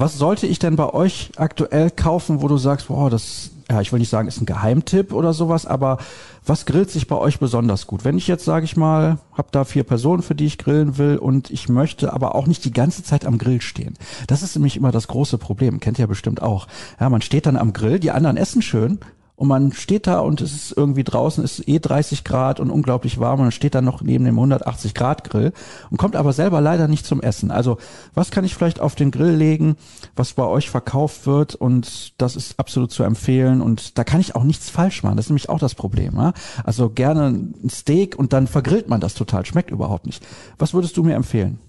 Was 0.00 0.16
sollte 0.16 0.46
ich 0.46 0.60
denn 0.60 0.76
bei 0.76 0.94
euch 0.94 1.32
aktuell 1.38 1.90
kaufen, 1.90 2.40
wo 2.40 2.46
du 2.46 2.56
sagst, 2.56 2.86
boah, 2.86 3.10
das, 3.10 3.50
ja, 3.68 3.80
ich 3.80 3.90
will 3.90 3.98
nicht 3.98 4.10
sagen, 4.10 4.28
ist 4.28 4.40
ein 4.40 4.46
Geheimtipp 4.46 5.12
oder 5.12 5.32
sowas, 5.32 5.66
aber 5.66 5.98
was 6.46 6.66
grillt 6.66 6.88
sich 6.88 7.08
bei 7.08 7.16
euch 7.16 7.40
besonders 7.40 7.88
gut? 7.88 8.04
Wenn 8.04 8.16
ich 8.16 8.28
jetzt, 8.28 8.44
sage 8.44 8.64
ich 8.64 8.76
mal, 8.76 9.18
habe 9.32 9.48
da 9.50 9.64
vier 9.64 9.82
Personen, 9.82 10.22
für 10.22 10.36
die 10.36 10.46
ich 10.46 10.56
grillen 10.56 10.98
will 10.98 11.16
und 11.16 11.50
ich 11.50 11.68
möchte 11.68 12.12
aber 12.12 12.36
auch 12.36 12.46
nicht 12.46 12.64
die 12.64 12.72
ganze 12.72 13.02
Zeit 13.02 13.26
am 13.26 13.38
Grill 13.38 13.60
stehen. 13.60 13.94
Das 14.28 14.44
ist 14.44 14.54
nämlich 14.54 14.76
immer 14.76 14.92
das 14.92 15.08
große 15.08 15.36
Problem, 15.36 15.80
kennt 15.80 15.98
ihr 15.98 16.04
ja 16.04 16.06
bestimmt 16.06 16.42
auch. 16.42 16.68
Ja, 17.00 17.10
man 17.10 17.20
steht 17.20 17.46
dann 17.46 17.56
am 17.56 17.72
Grill, 17.72 17.98
die 17.98 18.12
anderen 18.12 18.36
essen 18.36 18.62
schön 18.62 19.00
und 19.38 19.46
man 19.46 19.70
steht 19.70 20.08
da 20.08 20.18
und 20.18 20.40
es 20.40 20.52
ist 20.52 20.76
irgendwie 20.76 21.04
draußen, 21.04 21.44
ist 21.44 21.68
eh 21.68 21.78
30 21.78 22.24
Grad 22.24 22.58
und 22.58 22.70
unglaublich 22.70 23.20
warm 23.20 23.38
und 23.38 23.46
man 23.46 23.52
steht 23.52 23.76
dann 23.76 23.84
noch 23.84 24.02
neben 24.02 24.24
dem 24.24 24.34
180 24.34 24.94
Grad 24.94 25.22
Grill 25.22 25.52
und 25.90 25.96
kommt 25.96 26.16
aber 26.16 26.32
selber 26.32 26.60
leider 26.60 26.88
nicht 26.88 27.06
zum 27.06 27.22
Essen. 27.22 27.52
Also 27.52 27.78
was 28.14 28.32
kann 28.32 28.44
ich 28.44 28.56
vielleicht 28.56 28.80
auf 28.80 28.96
den 28.96 29.12
Grill 29.12 29.30
legen, 29.30 29.76
was 30.16 30.32
bei 30.32 30.44
euch 30.44 30.70
verkauft 30.70 31.28
wird 31.28 31.54
und 31.54 32.20
das 32.20 32.34
ist 32.34 32.58
absolut 32.58 32.90
zu 32.90 33.04
empfehlen 33.04 33.62
und 33.62 33.96
da 33.96 34.02
kann 34.02 34.20
ich 34.20 34.34
auch 34.34 34.42
nichts 34.42 34.70
falsch 34.70 35.04
machen. 35.04 35.16
Das 35.16 35.26
ist 35.26 35.30
nämlich 35.30 35.48
auch 35.48 35.60
das 35.60 35.76
Problem. 35.76 36.16
Ja? 36.16 36.32
Also 36.64 36.90
gerne 36.90 37.28
ein 37.28 37.70
Steak 37.70 38.18
und 38.18 38.32
dann 38.32 38.48
vergrillt 38.48 38.88
man 38.88 39.00
das 39.00 39.14
total, 39.14 39.46
schmeckt 39.46 39.70
überhaupt 39.70 40.06
nicht. 40.06 40.26
Was 40.58 40.74
würdest 40.74 40.96
du 40.96 41.04
mir 41.04 41.14
empfehlen? 41.14 41.60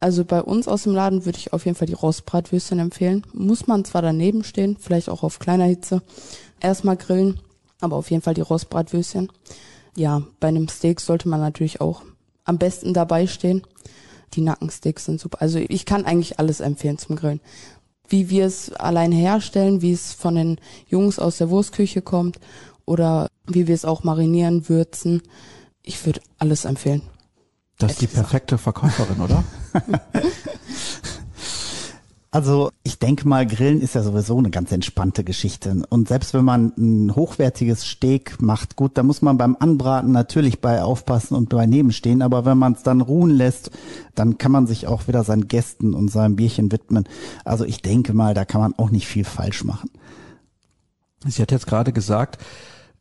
Also 0.00 0.24
bei 0.24 0.40
uns 0.40 0.68
aus 0.68 0.84
dem 0.84 0.94
Laden 0.94 1.24
würde 1.24 1.38
ich 1.38 1.52
auf 1.52 1.64
jeden 1.64 1.76
Fall 1.76 1.88
die 1.88 1.94
Rostbratwürstchen 1.94 2.78
empfehlen. 2.78 3.26
Muss 3.32 3.66
man 3.66 3.84
zwar 3.84 4.02
daneben 4.02 4.44
stehen, 4.44 4.76
vielleicht 4.78 5.08
auch 5.08 5.24
auf 5.24 5.40
kleiner 5.40 5.64
Hitze, 5.64 6.02
erstmal 6.60 6.96
grillen, 6.96 7.40
aber 7.80 7.96
auf 7.96 8.10
jeden 8.10 8.22
Fall 8.22 8.34
die 8.34 8.40
Rostbratwürstchen. 8.40 9.30
Ja, 9.96 10.22
bei 10.40 10.48
einem 10.48 10.68
Steak 10.68 11.00
sollte 11.00 11.28
man 11.28 11.40
natürlich 11.40 11.80
auch 11.80 12.02
am 12.44 12.58
besten 12.58 12.94
dabei 12.94 13.26
stehen. 13.26 13.62
Die 14.34 14.40
Nackensteaks 14.40 15.06
sind 15.06 15.20
super. 15.20 15.40
Also 15.40 15.58
ich 15.58 15.86
kann 15.86 16.04
eigentlich 16.04 16.38
alles 16.38 16.60
empfehlen 16.60 16.98
zum 16.98 17.16
Grillen. 17.16 17.40
Wie 18.08 18.30
wir 18.30 18.46
es 18.46 18.72
allein 18.72 19.12
herstellen, 19.12 19.82
wie 19.82 19.92
es 19.92 20.12
von 20.12 20.34
den 20.34 20.60
Jungs 20.86 21.18
aus 21.18 21.38
der 21.38 21.50
Wurstküche 21.50 22.02
kommt 22.02 22.38
oder 22.84 23.28
wie 23.46 23.66
wir 23.66 23.74
es 23.74 23.84
auch 23.84 24.02
marinieren, 24.02 24.68
würzen. 24.68 25.22
Ich 25.82 26.04
würde 26.06 26.20
alles 26.38 26.64
empfehlen. 26.64 27.02
Das 27.78 27.92
ist 27.92 28.00
die 28.00 28.06
perfekte 28.06 28.58
Verkäuferin, 28.58 29.20
oder? 29.20 29.44
Also 32.30 32.72
ich 32.82 32.98
denke 32.98 33.26
mal, 33.26 33.46
Grillen 33.46 33.80
ist 33.80 33.94
ja 33.94 34.02
sowieso 34.02 34.36
eine 34.36 34.50
ganz 34.50 34.70
entspannte 34.70 35.24
Geschichte. 35.24 35.82
Und 35.88 36.08
selbst 36.08 36.34
wenn 36.34 36.44
man 36.44 36.72
ein 36.76 37.14
hochwertiges 37.16 37.84
Steak 37.86 38.42
macht, 38.42 38.76
gut, 38.76 38.98
da 38.98 39.02
muss 39.02 39.22
man 39.22 39.38
beim 39.38 39.56
Anbraten 39.58 40.12
natürlich 40.12 40.60
bei 40.60 40.82
aufpassen 40.82 41.34
und 41.34 41.48
bei 41.48 41.64
nebenstehen. 41.64 42.20
Aber 42.20 42.44
wenn 42.44 42.58
man 42.58 42.74
es 42.74 42.82
dann 42.82 43.00
ruhen 43.00 43.30
lässt, 43.30 43.70
dann 44.14 44.36
kann 44.36 44.52
man 44.52 44.66
sich 44.66 44.86
auch 44.86 45.08
wieder 45.08 45.24
seinen 45.24 45.48
Gästen 45.48 45.94
und 45.94 46.10
seinem 46.10 46.36
Bierchen 46.36 46.70
widmen. 46.70 47.08
Also 47.46 47.64
ich 47.64 47.80
denke 47.80 48.12
mal, 48.12 48.34
da 48.34 48.44
kann 48.44 48.60
man 48.60 48.74
auch 48.74 48.90
nicht 48.90 49.06
viel 49.06 49.24
falsch 49.24 49.64
machen. 49.64 49.90
Sie 51.26 51.40
hat 51.40 51.50
jetzt 51.50 51.66
gerade 51.66 51.94
gesagt, 51.94 52.44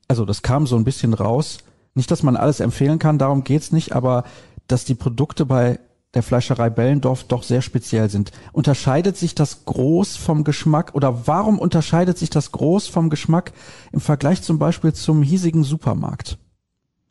also 0.08 0.24
das 0.24 0.42
kam 0.42 0.68
so 0.68 0.78
ein 0.78 0.86
bisschen 0.86 1.14
raus. 1.14 1.58
Nicht, 1.96 2.12
dass 2.12 2.24
man 2.24 2.38
alles 2.38 2.62
empfehlen 2.62 2.98
kann, 2.98 3.18
darum 3.18 3.44
geht's 3.44 3.74
nicht, 3.74 3.92
aber 3.94 4.24
dass 4.68 4.86
die 4.86 4.96
Produkte 4.96 5.46
bei 5.46 5.80
der 6.14 6.24
Fleischerei 6.24 6.70
Bellendorf 6.70 7.26
doch 7.26 7.44
sehr 7.44 7.62
speziell 7.62 8.10
sind. 8.10 8.32
Unterscheidet 8.54 9.18
sich 9.18 9.36
das 9.36 9.66
groß 9.66 10.16
vom 10.16 10.44
Geschmack 10.44 10.96
oder 10.96 11.28
warum 11.28 11.60
unterscheidet 11.60 12.18
sich 12.18 12.30
das 12.30 12.52
groß 12.52 12.88
vom 12.88 13.10
Geschmack 13.10 13.52
im 13.92 14.00
Vergleich 14.00 14.42
zum 14.42 14.58
Beispiel 14.58 14.94
zum 14.94 15.22
hiesigen 15.22 15.64
Supermarkt? 15.64 16.38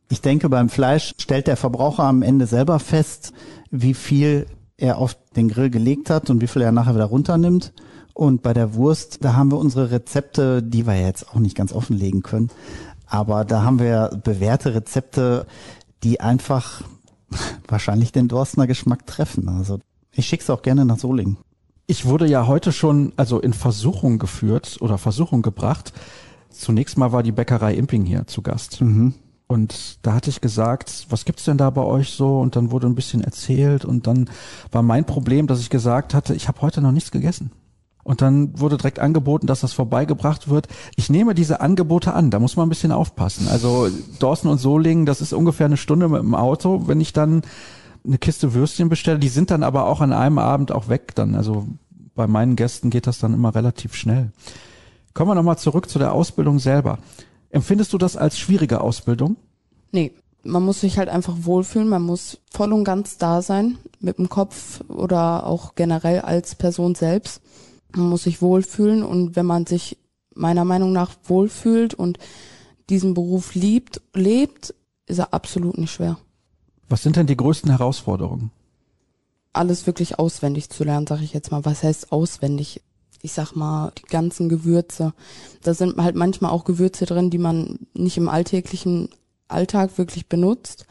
Ich 0.09 0.21
denke, 0.21 0.49
beim 0.49 0.69
Fleisch 0.69 1.15
stellt 1.19 1.47
der 1.47 1.57
Verbraucher 1.57 2.05
am 2.05 2.23
Ende 2.23 2.47
selber 2.47 2.79
fest, 2.79 3.33
wie 3.71 3.95
viel 3.95 4.47
er 4.77 4.99
auf 4.99 5.17
den 5.35 5.49
Grill 5.49 5.71
gelegt 5.71 6.11
hat 6.11 6.31
und 6.31 6.41
wie 6.41 6.47
viel 6.47 6.63
er 6.63 6.73
nachher 6.73 6.95
wieder 6.95 7.07
runternimmt. 7.07 7.73
Und 8.15 8.43
bei 8.43 8.55
der 8.55 8.75
Wurst, 8.75 9.25
da 9.25 9.35
haben 9.35 9.51
wir 9.51 9.59
unsere 9.59 9.91
Rezepte, 9.91 10.63
die 10.63 10.87
wir 10.87 10.99
jetzt 10.99 11.29
auch 11.31 11.39
nicht 11.39 11.57
ganz 11.57 11.73
offenlegen 11.73 12.23
können. 12.23 12.51
Aber 13.07 13.45
da 13.45 13.63
haben 13.63 13.79
wir 13.79 14.21
bewährte 14.25 14.75
Rezepte, 14.75 15.47
die 16.03 16.21
einfach 16.21 16.83
wahrscheinlich 17.69 18.13
den 18.13 18.29
Dorstner 18.29 18.67
Geschmack 18.67 19.07
treffen. 19.07 19.49
Also 19.49 19.81
ich 20.13 20.27
schick's 20.27 20.51
auch 20.51 20.63
gerne 20.63 20.85
nach 20.85 20.99
Solingen. 20.99 21.37
Ich 21.87 22.05
wurde 22.05 22.27
ja 22.27 22.47
heute 22.47 22.73
schon 22.73 23.13
also 23.17 23.41
in 23.41 23.53
Versuchung 23.53 24.19
geführt 24.19 24.79
oder 24.81 24.99
Versuchung 24.99 25.43
gebracht. 25.43 25.93
Zunächst 26.51 26.99
mal 26.99 27.13
war 27.13 27.23
die 27.23 27.33
Bäckerei 27.33 27.75
Imping 27.75 28.05
hier 28.05 28.27
zu 28.27 28.43
Gast. 28.43 28.81
Mhm. 28.81 29.15
Und 29.47 29.99
da 30.03 30.15
hatte 30.15 30.31
ich 30.31 30.41
gesagt, 30.41 31.07
was 31.11 31.25
gibt's 31.25 31.45
denn 31.45 31.59
da 31.59 31.71
bei 31.71 31.83
euch 31.83 32.11
so? 32.11 32.41
Und 32.41 32.57
dann 32.57 32.73
wurde 32.73 32.89
ein 32.89 32.97
bisschen 32.97 33.23
erzählt 33.23 33.85
und 33.85 34.09
dann 34.09 34.29
war 34.73 34.83
mein 34.83 35.05
Problem, 35.05 35.47
dass 35.47 35.61
ich 35.61 35.71
gesagt 35.71 36.15
hatte, 36.15 36.35
ich 36.35 36.49
habe 36.49 36.63
heute 36.63 36.81
noch 36.81 36.91
nichts 36.91 37.13
gegessen. 37.13 37.53
Und 38.07 38.23
dann 38.23 38.57
wurde 38.61 38.77
direkt 38.77 39.01
angeboten, 39.01 39.49
dass 39.49 39.63
das 39.63 39.73
vorbeigebracht 39.73 40.49
wird. 40.49 40.69
Ich 40.95 41.11
nehme 41.11 41.35
diese 41.35 41.61
Angebote 41.61 42.15
an, 42.15 42.31
da 42.31 42.39
muss 42.39 42.55
man 42.55 42.67
ein 42.67 42.69
bisschen 42.69 42.93
aufpassen. 42.93 43.49
Also 43.49 43.89
Dorsten 44.21 44.47
und 44.47 44.59
Solingen, 44.59 45.07
das 45.07 45.21
ist 45.21 45.33
ungefähr 45.33 45.67
eine 45.67 45.77
Stunde 45.77 46.09
mit 46.09 46.21
dem 46.21 46.37
Auto. 46.37 46.85
Wenn 46.87 47.01
ich 47.01 47.13
dann 47.13 47.43
eine 48.07 48.19
Kiste 48.19 48.55
Würstchen 48.55 48.89
bestelle, 48.89 49.19
die 49.19 49.29
sind 49.29 49.51
dann 49.51 49.65
aber 49.65 49.87
auch 49.87 50.01
an 50.01 50.13
einem 50.13 50.39
Abend 50.39 50.71
auch 50.71 50.89
weg 50.89 51.17
dann. 51.17 51.35
Also 51.35 51.67
bei 52.15 52.29
meinen 52.29 52.55
Gästen 52.55 52.91
geht 52.91 53.09
das 53.09 53.19
dann 53.19 53.35
immer 53.35 53.57
relativ 53.57 53.97
schnell. 53.97 54.31
Kommen 55.13 55.33
wir 55.33 55.35
nochmal 55.35 55.59
zurück 55.59 55.91
zu 55.91 55.99
der 55.99 56.13
Ausbildung 56.13 56.61
selber. 56.61 57.01
Empfindest 57.51 57.93
du 57.93 57.99
das 57.99 58.17
als 58.17 58.39
schwierige 58.39 58.83
Ausbildung? 58.83 59.35
Nee, 59.91 60.13
man 60.45 60.63
muss 60.63 60.81
sich 60.81 60.97
halt 60.97 61.09
einfach 61.09 61.35
wohlfühlen, 61.41 61.89
man 61.89 62.03
muss 62.03 62.39
voll 62.53 62.73
und 62.73 62.85
ganz 62.85 63.19
da 63.19 63.43
sein, 63.43 63.79
mit 63.99 64.19
dem 64.19 64.29
Kopf 64.29 64.83
oder 64.87 65.45
auch 65.45 65.75
generell 65.75 66.21
als 66.21 66.55
Person 66.55 66.95
selbst. 66.95 67.43
Man 67.97 68.11
muss 68.11 68.25
sich 68.25 68.43
wohlfühlen 68.43 69.03
und 69.03 69.37
wenn 69.37 69.47
man 69.47 69.67
sich 69.67 69.99
meiner 70.35 70.65
Meinung 70.65 70.93
nach 70.93 71.13
wohlfühlt 71.25 71.95
und 71.95 72.19
diesen 72.91 73.15
Beruf 73.15 73.55
liebt, 73.55 74.01
lebt, 74.15 74.75
ist 75.07 75.19
er 75.19 75.33
absolut 75.33 75.79
nicht 75.79 75.93
schwer. 75.93 76.19
Was 76.89 77.03
sind 77.03 77.17
denn 77.17 77.27
die 77.27 77.37
größten 77.37 77.71
Herausforderungen? 77.71 78.51
Alles 79.53 79.87
wirklich 79.87 80.19
auswendig 80.19 80.69
zu 80.71 80.85
lernen, 80.85 81.07
sage 81.07 81.25
ich 81.25 81.33
jetzt 81.33 81.51
mal. 81.51 81.65
Was 81.65 81.83
heißt 81.83 82.13
auswendig? 82.13 82.83
Ich 83.23 83.33
sag 83.33 83.55
mal, 83.55 83.93
die 83.99 84.07
ganzen 84.07 84.49
Gewürze. 84.49 85.15
Da 85.63 85.75
sind 85.75 85.97
halt 85.97 86.15
manchmal 86.15 86.51
auch 86.51 86.65
Gewürze 86.65 87.07
drin, 87.07 87.31
die 87.31 87.39
man 87.39 87.87
nicht 87.95 88.19
im 88.19 88.29
alltäglichen 88.29 89.09
Alltag 89.49 89.97
wirklich 89.99 90.29
benutzt. 90.29 90.87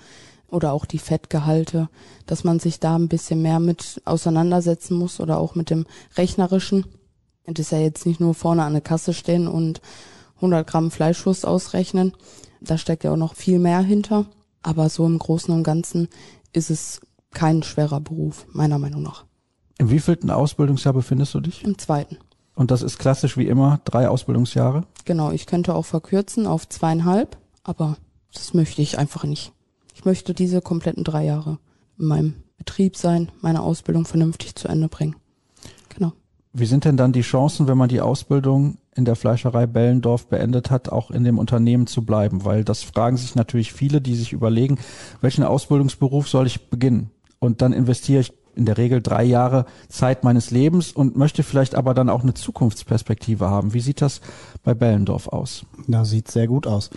Oder 0.50 0.74
auch 0.74 0.86
die 0.86 1.00
Fettgehalte, 1.00 1.90
dass 2.26 2.44
man 2.44 2.60
sich 2.60 2.80
da 2.80 2.96
ein 2.96 3.08
bisschen 3.08 3.42
mehr 3.42 3.60
mit 3.60 4.02
auseinandersetzen 4.06 4.98
muss 4.98 5.20
oder 5.20 5.38
auch 5.38 5.56
mit 5.56 5.70
dem 5.70 5.86
Rechnerischen. 6.16 6.86
Das 7.46 7.60
ist 7.60 7.72
ja 7.72 7.80
jetzt 7.80 8.06
nicht 8.06 8.20
nur 8.20 8.34
vorne 8.34 8.64
an 8.64 8.74
der 8.74 8.82
Kasse 8.82 9.14
stehen 9.14 9.48
und 9.48 9.82
100 10.38 10.68
Gramm 10.68 10.92
Fleischwurst 10.92 11.46
ausrechnen. 11.46 12.14
Da 12.62 12.78
steckt 12.78 13.04
ja 13.04 13.12
auch 13.12 13.18
noch 13.18 13.36
viel 13.36 13.60
mehr 13.60 13.80
hinter. 13.80 14.26
Aber 14.62 14.90
so 14.90 15.06
im 15.06 15.20
Großen 15.20 15.54
und 15.54 15.64
Ganzen 15.64 16.08
ist 16.54 16.70
es 16.70 17.02
kein 17.34 17.62
schwerer 17.62 18.00
Beruf, 18.00 18.48
meiner 18.52 18.80
Meinung 18.80 19.04
nach. 19.04 19.26
Im 19.78 19.90
wievielten 19.92 20.32
Ausbildungsjahr 20.32 20.94
befindest 20.94 21.34
du 21.34 21.42
dich? 21.42 21.64
Im 21.64 21.78
zweiten. 21.78 22.18
Und 22.56 22.72
das 22.72 22.82
ist 22.82 22.98
klassisch 22.98 23.38
wie 23.38 23.48
immer 23.48 23.82
drei 23.84 24.08
Ausbildungsjahre? 24.10 24.86
Genau, 25.04 25.32
ich 25.32 25.46
könnte 25.46 25.76
auch 25.76 25.86
verkürzen 25.86 26.48
auf 26.48 26.68
zweieinhalb, 26.68 27.38
aber 27.64 27.98
das 28.34 28.54
möchte 28.54 28.82
ich 28.82 28.98
einfach 28.98 29.26
nicht. 29.26 29.52
Ich 29.96 30.04
möchte 30.04 30.34
diese 30.34 30.62
kompletten 30.62 31.06
drei 31.06 31.24
Jahre 31.24 31.58
in 31.98 32.06
meinem 32.06 32.34
Betrieb 32.58 32.98
sein, 32.98 33.32
meine 33.42 33.64
Ausbildung 33.64 34.06
vernünftig 34.06 34.54
zu 34.56 34.68
Ende 34.68 34.90
bringen. 34.90 35.16
Genau. 35.90 36.12
Wie 36.52 36.66
sind 36.66 36.84
denn 36.84 36.98
dann 36.98 37.14
die 37.14 37.22
Chancen, 37.22 37.68
wenn 37.68 37.78
man 37.78 37.88
die 37.88 38.02
Ausbildung 38.02 38.78
in 38.94 39.06
der 39.06 39.16
Fleischerei 39.16 39.66
Bellendorf 39.68 40.28
beendet 40.28 40.70
hat, 40.70 40.90
auch 40.90 41.12
in 41.12 41.24
dem 41.24 41.40
Unternehmen 41.40 41.88
zu 41.88 42.06
bleiben? 42.06 42.44
Weil 42.44 42.66
das 42.66 42.84
fragen 42.84 43.16
sich 43.16 43.36
natürlich 43.36 43.72
viele, 43.72 44.02
die 44.02 44.16
sich 44.16 44.34
überlegen, 44.34 44.80
welchen 45.22 45.46
Ausbildungsberuf 45.46 46.28
soll 46.28 46.46
ich 46.46 46.70
beginnen? 46.70 47.10
Und 47.40 47.62
dann 47.62 47.72
investiere 47.72 48.20
ich 48.20 48.34
in 48.54 48.66
der 48.66 48.78
Regel 48.78 49.02
drei 49.02 49.24
Jahre 49.24 49.66
Zeit 49.88 50.26
meines 50.26 50.52
Lebens 50.52 50.92
und 50.92 51.16
möchte 51.16 51.42
vielleicht 51.42 51.74
aber 51.74 51.94
dann 51.94 52.10
auch 52.10 52.24
eine 52.24 52.34
Zukunftsperspektive 52.34 53.50
haben. 53.50 53.74
Wie 53.74 53.82
sieht 53.82 54.02
das 54.02 54.20
bei 54.62 54.74
Bellendorf 54.74 55.30
aus? 55.30 55.66
Da 55.88 56.04
sieht 56.04 56.30
sehr 56.30 56.48
gut 56.48 56.68
aus. 56.68 56.90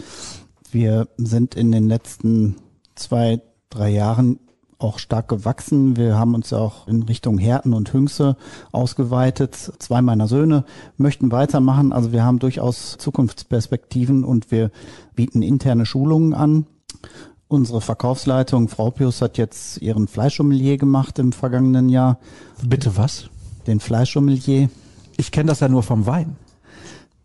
Wir 0.70 1.08
sind 1.16 1.54
in 1.54 1.72
den 1.72 1.88
letzten 1.88 2.56
zwei, 2.98 3.40
drei 3.70 3.90
Jahren 3.90 4.38
auch 4.78 4.98
stark 4.98 5.28
gewachsen. 5.28 5.96
Wir 5.96 6.16
haben 6.16 6.34
uns 6.34 6.50
ja 6.50 6.58
auch 6.58 6.86
in 6.86 7.02
Richtung 7.02 7.38
Härten 7.38 7.72
und 7.74 7.92
Hüngse 7.92 8.36
ausgeweitet. 8.70 9.54
Zwei 9.78 10.02
meiner 10.02 10.28
Söhne 10.28 10.64
möchten 10.96 11.32
weitermachen. 11.32 11.92
Also 11.92 12.12
wir 12.12 12.24
haben 12.24 12.38
durchaus 12.38 12.96
Zukunftsperspektiven 12.98 14.24
und 14.24 14.50
wir 14.50 14.70
bieten 15.16 15.42
interne 15.42 15.84
Schulungen 15.84 16.32
an. 16.32 16.66
Unsere 17.48 17.80
Verkaufsleitung 17.80 18.68
Frau 18.68 18.90
Pius 18.90 19.20
hat 19.22 19.38
jetzt 19.38 19.78
ihren 19.78 20.06
Fleischsommelier 20.06 20.76
gemacht 20.76 21.18
im 21.18 21.32
vergangenen 21.32 21.88
Jahr. 21.88 22.18
Bitte 22.62 22.96
was? 22.96 23.30
Den 23.66 23.80
Fleischsommelier. 23.80 24.68
Ich 25.16 25.32
kenne 25.32 25.48
das 25.48 25.60
ja 25.60 25.68
nur 25.68 25.82
vom 25.82 26.06
Wein. 26.06 26.36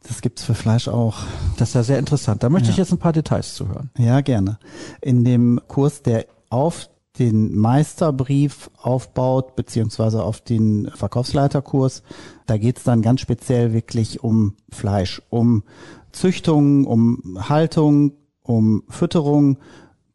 Das 0.07 0.21
gibt's 0.21 0.43
für 0.43 0.53
Fleisch 0.53 0.87
auch. 0.87 1.17
Das 1.57 1.69
ist 1.69 1.75
ja 1.75 1.83
sehr 1.83 1.99
interessant. 1.99 2.43
Da 2.43 2.49
möchte 2.49 2.67
ja. 2.67 2.71
ich 2.71 2.77
jetzt 2.77 2.91
ein 2.91 2.97
paar 2.97 3.13
Details 3.13 3.55
zu 3.55 3.67
hören. 3.69 3.89
Ja, 3.97 4.21
gerne. 4.21 4.59
In 5.01 5.23
dem 5.23 5.61
Kurs, 5.67 6.01
der 6.01 6.25
auf 6.49 6.89
den 7.19 7.55
Meisterbrief 7.55 8.69
aufbaut, 8.81 9.55
beziehungsweise 9.55 10.23
auf 10.23 10.41
den 10.41 10.89
Verkaufsleiterkurs. 10.95 12.01
Da 12.47 12.57
geht's 12.57 12.83
dann 12.83 13.01
ganz 13.01 13.21
speziell 13.21 13.71
wirklich 13.71 14.23
um 14.23 14.55
Fleisch, 14.71 15.21
um 15.29 15.63
Züchtung, 16.11 16.85
um 16.85 17.37
Haltung, 17.47 18.13
um 18.41 18.83
Fütterung, 18.89 19.57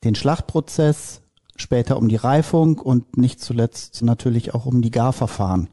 den 0.04 0.14
Schlachtprozess, 0.14 1.23
später 1.57 1.97
um 1.99 2.09
die 2.09 2.16
Reifung 2.16 2.78
und 2.78 3.16
nicht 3.16 3.40
zuletzt 3.40 4.02
natürlich 4.02 4.54
auch 4.54 4.66
um 4.66 4.83
die 4.83 4.90
Garverfahren, 4.90 5.68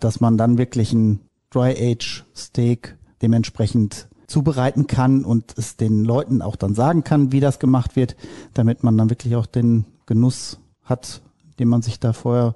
dass 0.00 0.20
man 0.20 0.38
dann 0.38 0.58
wirklich 0.58 0.92
ein 0.92 1.20
Dry 1.50 1.74
Age 1.78 2.24
Steak 2.34 2.96
dementsprechend 3.22 4.08
zubereiten 4.26 4.86
kann 4.86 5.24
und 5.24 5.54
es 5.58 5.76
den 5.76 6.04
Leuten 6.04 6.42
auch 6.42 6.56
dann 6.56 6.74
sagen 6.74 7.04
kann, 7.04 7.32
wie 7.32 7.40
das 7.40 7.58
gemacht 7.58 7.96
wird, 7.96 8.16
damit 8.54 8.82
man 8.82 8.96
dann 8.96 9.10
wirklich 9.10 9.36
auch 9.36 9.46
den 9.46 9.84
Genuss 10.06 10.58
hat, 10.84 11.20
den 11.58 11.68
man 11.68 11.82
sich 11.82 12.00
da 12.00 12.12
vorher 12.12 12.54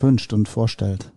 wünscht 0.00 0.32
und 0.32 0.48
vorstellt. 0.48 1.12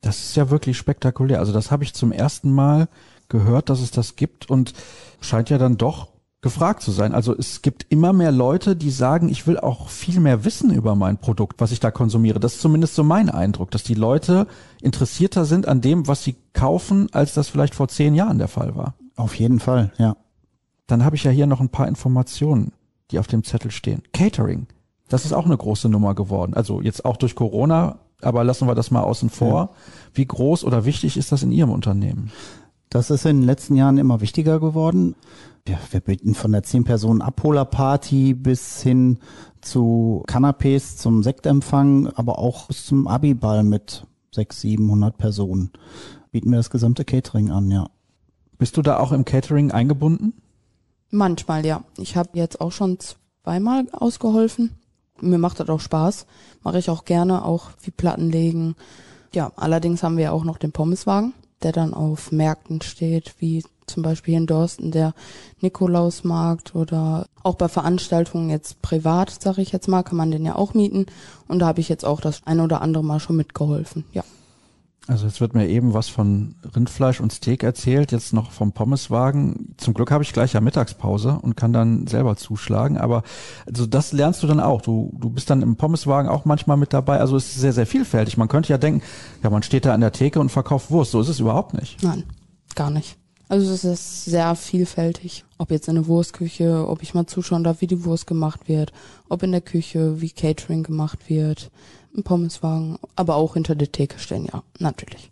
Das 0.00 0.18
ist 0.20 0.36
ja 0.36 0.50
wirklich 0.50 0.78
spektakulär. 0.78 1.40
Also 1.40 1.52
das 1.52 1.70
habe 1.70 1.84
ich 1.84 1.94
zum 1.94 2.12
ersten 2.12 2.52
Mal 2.52 2.88
gehört, 3.28 3.68
dass 3.68 3.80
es 3.80 3.90
das 3.90 4.16
gibt 4.16 4.48
und 4.48 4.72
scheint 5.20 5.50
ja 5.50 5.58
dann 5.58 5.76
doch 5.76 6.08
gefragt 6.42 6.82
zu 6.82 6.90
sein. 6.90 7.12
Also 7.12 7.36
es 7.36 7.62
gibt 7.62 7.86
immer 7.90 8.12
mehr 8.12 8.32
Leute, 8.32 8.74
die 8.74 8.90
sagen, 8.90 9.28
ich 9.28 9.46
will 9.46 9.58
auch 9.58 9.88
viel 9.88 10.20
mehr 10.20 10.44
wissen 10.44 10.72
über 10.72 10.94
mein 10.94 11.18
Produkt, 11.18 11.60
was 11.60 11.72
ich 11.72 11.80
da 11.80 11.90
konsumiere. 11.90 12.40
Das 12.40 12.54
ist 12.54 12.62
zumindest 12.62 12.94
so 12.94 13.04
mein 13.04 13.28
Eindruck, 13.28 13.70
dass 13.70 13.82
die 13.82 13.94
Leute 13.94 14.46
interessierter 14.80 15.44
sind 15.44 15.68
an 15.68 15.80
dem, 15.80 16.08
was 16.08 16.24
sie 16.24 16.36
kaufen, 16.54 17.08
als 17.12 17.34
das 17.34 17.48
vielleicht 17.48 17.74
vor 17.74 17.88
zehn 17.88 18.14
Jahren 18.14 18.38
der 18.38 18.48
Fall 18.48 18.74
war. 18.74 18.94
Auf 19.16 19.34
jeden 19.34 19.60
Fall, 19.60 19.92
ja. 19.98 20.16
Dann 20.86 21.04
habe 21.04 21.14
ich 21.14 21.24
ja 21.24 21.30
hier 21.30 21.46
noch 21.46 21.60
ein 21.60 21.68
paar 21.68 21.86
Informationen, 21.86 22.72
die 23.10 23.18
auf 23.18 23.26
dem 23.26 23.44
Zettel 23.44 23.70
stehen. 23.70 24.02
Catering. 24.12 24.66
Das 25.08 25.24
ist 25.24 25.32
auch 25.32 25.44
eine 25.44 25.56
große 25.56 25.88
Nummer 25.88 26.14
geworden. 26.14 26.54
Also 26.54 26.80
jetzt 26.80 27.04
auch 27.04 27.16
durch 27.16 27.34
Corona, 27.34 27.98
aber 28.22 28.44
lassen 28.44 28.66
wir 28.66 28.74
das 28.74 28.90
mal 28.90 29.02
außen 29.02 29.28
vor. 29.28 29.60
Ja. 29.60 29.70
Wie 30.14 30.26
groß 30.26 30.64
oder 30.64 30.84
wichtig 30.84 31.16
ist 31.16 31.32
das 31.32 31.42
in 31.42 31.52
Ihrem 31.52 31.70
Unternehmen? 31.70 32.32
Das 32.90 33.10
ist 33.10 33.24
in 33.24 33.38
den 33.38 33.46
letzten 33.46 33.76
Jahren 33.76 33.98
immer 33.98 34.20
wichtiger 34.20 34.60
geworden. 34.60 35.14
Ja, 35.66 35.78
wir 35.90 36.00
bieten 36.00 36.34
von 36.34 36.52
der 36.52 36.64
10-Personen-Abholer-Party 36.64 38.34
bis 38.34 38.82
hin 38.82 39.20
zu 39.60 40.24
Canapés 40.26 40.96
zum 40.96 41.22
Sektempfang, 41.22 42.08
aber 42.08 42.38
auch 42.38 42.66
bis 42.66 42.86
zum 42.86 43.06
Abiball 43.06 43.62
mit 43.62 44.06
600, 44.32 44.52
700 44.52 45.18
Personen 45.18 45.70
bieten 46.30 46.50
wir 46.50 46.56
das 46.56 46.70
gesamte 46.70 47.04
Catering 47.04 47.50
an, 47.50 47.70
ja. 47.70 47.88
Bist 48.58 48.76
du 48.76 48.82
da 48.82 48.98
auch 48.98 49.12
im 49.12 49.24
Catering 49.24 49.70
eingebunden? 49.70 50.34
Manchmal, 51.10 51.64
ja. 51.64 51.82
Ich 51.96 52.16
habe 52.16 52.30
jetzt 52.34 52.60
auch 52.60 52.72
schon 52.72 52.98
zweimal 53.42 53.86
ausgeholfen. 53.92 54.78
Mir 55.20 55.38
macht 55.38 55.60
das 55.60 55.68
auch 55.68 55.80
Spaß. 55.80 56.26
Mache 56.62 56.78
ich 56.78 56.90
auch 56.90 57.04
gerne, 57.04 57.44
auch 57.44 57.70
wie 57.82 57.90
Platten 57.90 58.30
legen. 58.30 58.76
Ja, 59.32 59.52
allerdings 59.56 60.02
haben 60.02 60.16
wir 60.16 60.32
auch 60.32 60.44
noch 60.44 60.58
den 60.58 60.72
Pommeswagen, 60.72 61.32
der 61.62 61.72
dann 61.72 61.94
auf 61.94 62.32
Märkten 62.32 62.80
steht, 62.82 63.34
wie 63.38 63.62
zum 63.86 64.02
Beispiel 64.02 64.34
in 64.34 64.46
Dorsten 64.46 64.90
der 64.90 65.14
Nikolausmarkt 65.60 66.74
oder 66.74 67.26
auch 67.42 67.56
bei 67.56 67.68
Veranstaltungen 67.68 68.50
jetzt 68.50 68.80
privat, 68.82 69.30
sage 69.42 69.62
ich 69.62 69.72
jetzt 69.72 69.88
mal, 69.88 70.02
kann 70.02 70.16
man 70.16 70.30
den 70.30 70.44
ja 70.44 70.54
auch 70.54 70.74
mieten. 70.74 71.06
Und 71.48 71.58
da 71.58 71.66
habe 71.66 71.80
ich 71.80 71.88
jetzt 71.88 72.04
auch 72.04 72.20
das 72.20 72.42
eine 72.46 72.62
oder 72.62 72.82
andere 72.82 73.04
Mal 73.04 73.20
schon 73.20 73.36
mitgeholfen, 73.36 74.04
ja. 74.12 74.24
Also 75.06 75.26
jetzt 75.26 75.40
wird 75.40 75.54
mir 75.54 75.66
eben 75.66 75.94
was 75.94 76.08
von 76.08 76.54
Rindfleisch 76.76 77.20
und 77.20 77.32
Steak 77.32 77.62
erzählt, 77.62 78.12
jetzt 78.12 78.32
noch 78.32 78.52
vom 78.52 78.72
Pommeswagen. 78.72 79.74
Zum 79.76 79.94
Glück 79.94 80.10
habe 80.10 80.22
ich 80.22 80.32
gleich 80.32 80.52
ja 80.52 80.60
Mittagspause 80.60 81.38
und 81.42 81.56
kann 81.56 81.72
dann 81.72 82.06
selber 82.06 82.36
zuschlagen. 82.36 82.98
Aber 82.98 83.22
also 83.66 83.86
das 83.86 84.12
lernst 84.12 84.42
du 84.42 84.46
dann 84.46 84.60
auch. 84.60 84.82
Du, 84.82 85.12
du 85.18 85.30
bist 85.30 85.50
dann 85.50 85.62
im 85.62 85.76
Pommeswagen 85.76 86.28
auch 86.28 86.44
manchmal 86.44 86.76
mit 86.76 86.92
dabei. 86.92 87.18
Also 87.18 87.36
es 87.36 87.46
ist 87.46 87.60
sehr, 87.60 87.72
sehr 87.72 87.86
vielfältig. 87.86 88.36
Man 88.36 88.48
könnte 88.48 88.68
ja 88.68 88.78
denken, 88.78 89.02
ja, 89.42 89.50
man 89.50 89.62
steht 89.62 89.84
da 89.84 89.94
an 89.94 90.00
der 90.00 90.12
Theke 90.12 90.38
und 90.38 90.50
verkauft 90.50 90.90
Wurst. 90.90 91.12
So 91.12 91.20
ist 91.20 91.28
es 91.28 91.40
überhaupt 91.40 91.74
nicht. 91.74 92.02
Nein, 92.02 92.24
gar 92.74 92.90
nicht. 92.90 93.16
Also 93.48 93.72
es 93.72 93.82
ist 93.82 94.26
sehr 94.26 94.54
vielfältig. 94.54 95.44
Ob 95.58 95.72
jetzt 95.72 95.88
in 95.88 95.96
der 95.96 96.06
Wurstküche, 96.06 96.86
ob 96.86 97.02
ich 97.02 97.14
mal 97.14 97.26
zuschauen 97.26 97.64
darf, 97.64 97.80
wie 97.80 97.88
die 97.88 98.04
Wurst 98.04 98.28
gemacht 98.28 98.68
wird, 98.68 98.92
ob 99.28 99.42
in 99.42 99.50
der 99.50 99.60
Küche, 99.60 100.20
wie 100.20 100.30
Catering 100.30 100.84
gemacht 100.84 101.28
wird 101.28 101.72
einen 102.14 102.24
Pommeswagen, 102.24 102.98
aber 103.16 103.36
auch 103.36 103.54
hinter 103.54 103.74
der 103.74 103.92
Theke 103.92 104.18
stehen, 104.18 104.46
ja, 104.46 104.62
natürlich. 104.78 105.30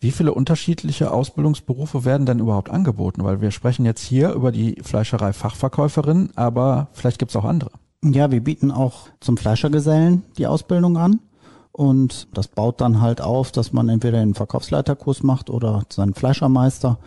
Wie 0.00 0.12
viele 0.12 0.32
unterschiedliche 0.32 1.10
Ausbildungsberufe 1.10 2.04
werden 2.04 2.24
denn 2.24 2.38
überhaupt 2.38 2.70
angeboten? 2.70 3.24
Weil 3.24 3.40
wir 3.40 3.50
sprechen 3.50 3.84
jetzt 3.84 4.02
hier 4.02 4.32
über 4.32 4.52
die 4.52 4.76
Fleischerei 4.82 5.32
Fachverkäuferin, 5.32 6.30
aber 6.36 6.88
vielleicht 6.92 7.18
gibt 7.18 7.32
es 7.32 7.36
auch 7.36 7.44
andere. 7.44 7.72
Ja, 8.04 8.30
wir 8.30 8.42
bieten 8.42 8.70
auch 8.70 9.08
zum 9.20 9.36
Fleischergesellen 9.36 10.22
die 10.38 10.46
Ausbildung 10.46 10.96
an. 10.96 11.20
Und 11.72 12.28
das 12.34 12.48
baut 12.48 12.80
dann 12.80 13.00
halt 13.00 13.20
auf, 13.20 13.52
dass 13.52 13.72
man 13.72 13.88
entweder 13.88 14.18
den 14.18 14.34
Verkaufsleiterkurs 14.34 15.22
macht 15.22 15.50
oder 15.50 15.84
seinen 15.90 16.14
Fleischermeister. 16.14 16.98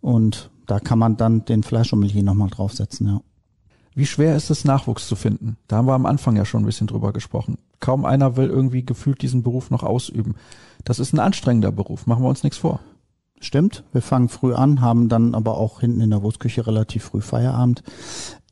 Und 0.00 0.50
da 0.66 0.80
kann 0.80 0.98
man 0.98 1.16
dann 1.16 1.44
den 1.46 1.62
Fleischsommelier 1.62 2.22
nochmal 2.22 2.48
draufsetzen, 2.48 3.06
ja. 3.06 3.20
Wie 3.94 4.06
schwer 4.06 4.34
ist 4.34 4.50
es, 4.50 4.64
Nachwuchs 4.64 5.06
zu 5.06 5.14
finden? 5.14 5.56
Da 5.68 5.76
haben 5.76 5.86
wir 5.86 5.94
am 5.94 6.06
Anfang 6.06 6.36
ja 6.36 6.44
schon 6.44 6.62
ein 6.62 6.66
bisschen 6.66 6.88
drüber 6.88 7.12
gesprochen. 7.12 7.58
Kaum 7.84 8.06
einer 8.06 8.38
will 8.38 8.48
irgendwie 8.48 8.82
gefühlt 8.82 9.20
diesen 9.20 9.42
Beruf 9.42 9.70
noch 9.70 9.82
ausüben. 9.82 10.36
Das 10.84 10.98
ist 10.98 11.12
ein 11.12 11.18
anstrengender 11.18 11.70
Beruf, 11.70 12.06
machen 12.06 12.22
wir 12.22 12.30
uns 12.30 12.42
nichts 12.42 12.56
vor. 12.56 12.80
Stimmt, 13.40 13.84
wir 13.92 14.00
fangen 14.00 14.30
früh 14.30 14.54
an, 14.54 14.80
haben 14.80 15.10
dann 15.10 15.34
aber 15.34 15.58
auch 15.58 15.80
hinten 15.80 16.00
in 16.00 16.08
der 16.08 16.22
Wurstküche 16.22 16.66
relativ 16.66 17.04
früh 17.04 17.20
Feierabend. 17.20 17.82